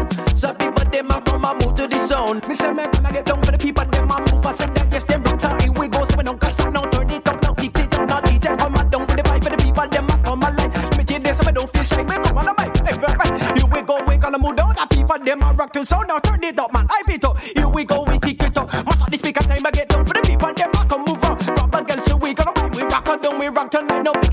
Zone. 2.14 2.40
Me 2.48 2.56
say 2.56 2.72
me 2.72 2.86
gonna 2.94 3.12
get 3.12 3.26
down 3.26 3.42
for 3.42 3.52
the 3.52 3.58
people 3.58 3.86
them 3.86 4.12
a 4.12 4.18
move. 4.20 4.46
I 4.46 4.54
said 4.56 4.72
that 4.76 4.88
yes 4.94 5.04
them 5.06 5.24
so 5.40 5.50
here 5.62 5.72
we 5.72 5.88
go. 5.88 6.06
So 6.06 6.16
we 6.18 6.24
don't 6.24 6.40
cast 6.40 6.56
stop 6.56 6.74
now. 6.74 6.86
Turn 6.94 7.10
it 7.10 7.28
up 7.28 7.42
now. 7.42 7.54
Kick 7.54 7.78
it 7.80 7.90
down 7.90 8.08
now. 8.08 8.22
DJ 8.22 8.58
come 8.58 8.76
and 8.76 8.92
down 8.92 9.08
for 9.08 9.16
the 9.18 9.24
vibe 9.24 9.44
for 9.44 9.50
the 9.50 9.58
people 9.58 9.88
them 9.88 10.06
a 10.14 10.16
come 10.26 10.44
alive. 10.44 10.98
Me 10.98 11.04
tell 11.04 11.22
this 11.26 11.38
so 11.38 11.44
we 11.46 11.52
don't 11.58 11.70
feel 11.74 11.84
shy. 11.84 12.04
Me 12.04 12.16
come 12.24 12.38
on 12.38 12.50
mic. 12.58 12.70
Hey, 12.88 12.96
right, 13.04 13.18
right. 13.22 13.58
Here 13.58 13.70
we 13.74 13.82
go. 13.82 13.96
We 14.08 14.18
gonna 14.18 14.38
move 14.38 14.56
down. 14.56 14.76
The 14.76 14.86
people 14.96 15.20
them 15.26 15.42
a 15.42 15.54
rock 15.54 15.74
to 15.74 15.86
sound 15.86 16.08
now. 16.08 16.20
Turn 16.20 16.44
it 16.44 16.60
up 16.60 16.72
man. 16.74 16.86
I 16.90 17.02
beat 17.08 17.26
up. 17.26 17.40
Here 17.40 17.68
we 17.68 17.84
go. 17.86 18.04
We 18.04 18.20
kick 18.20 18.44
it 18.44 18.58
up. 18.58 18.68
Mash 18.86 19.02
up 19.02 19.10
the 19.10 19.18
speaker 19.18 19.44
time. 19.50 19.66
I 19.66 19.72
get 19.72 19.90
down 19.90 20.06
for 20.06 20.14
the 20.14 20.22
people 20.22 20.54
them 20.54 20.72
a 20.78 20.82
come 20.86 21.06
move 21.06 21.24
on. 21.26 21.38
Rubber 21.58 21.82
girl 21.84 22.02
so 22.04 22.16
we 22.16 22.34
gonna 22.34 22.54
rhyme. 22.58 22.72
We 22.72 22.84
rock 22.84 23.10
on 23.10 23.22
down. 23.22 23.40
We 23.40 23.48
rock 23.48 23.72
tonight. 23.72 24.04
Now 24.04 24.14
picking 24.14 24.33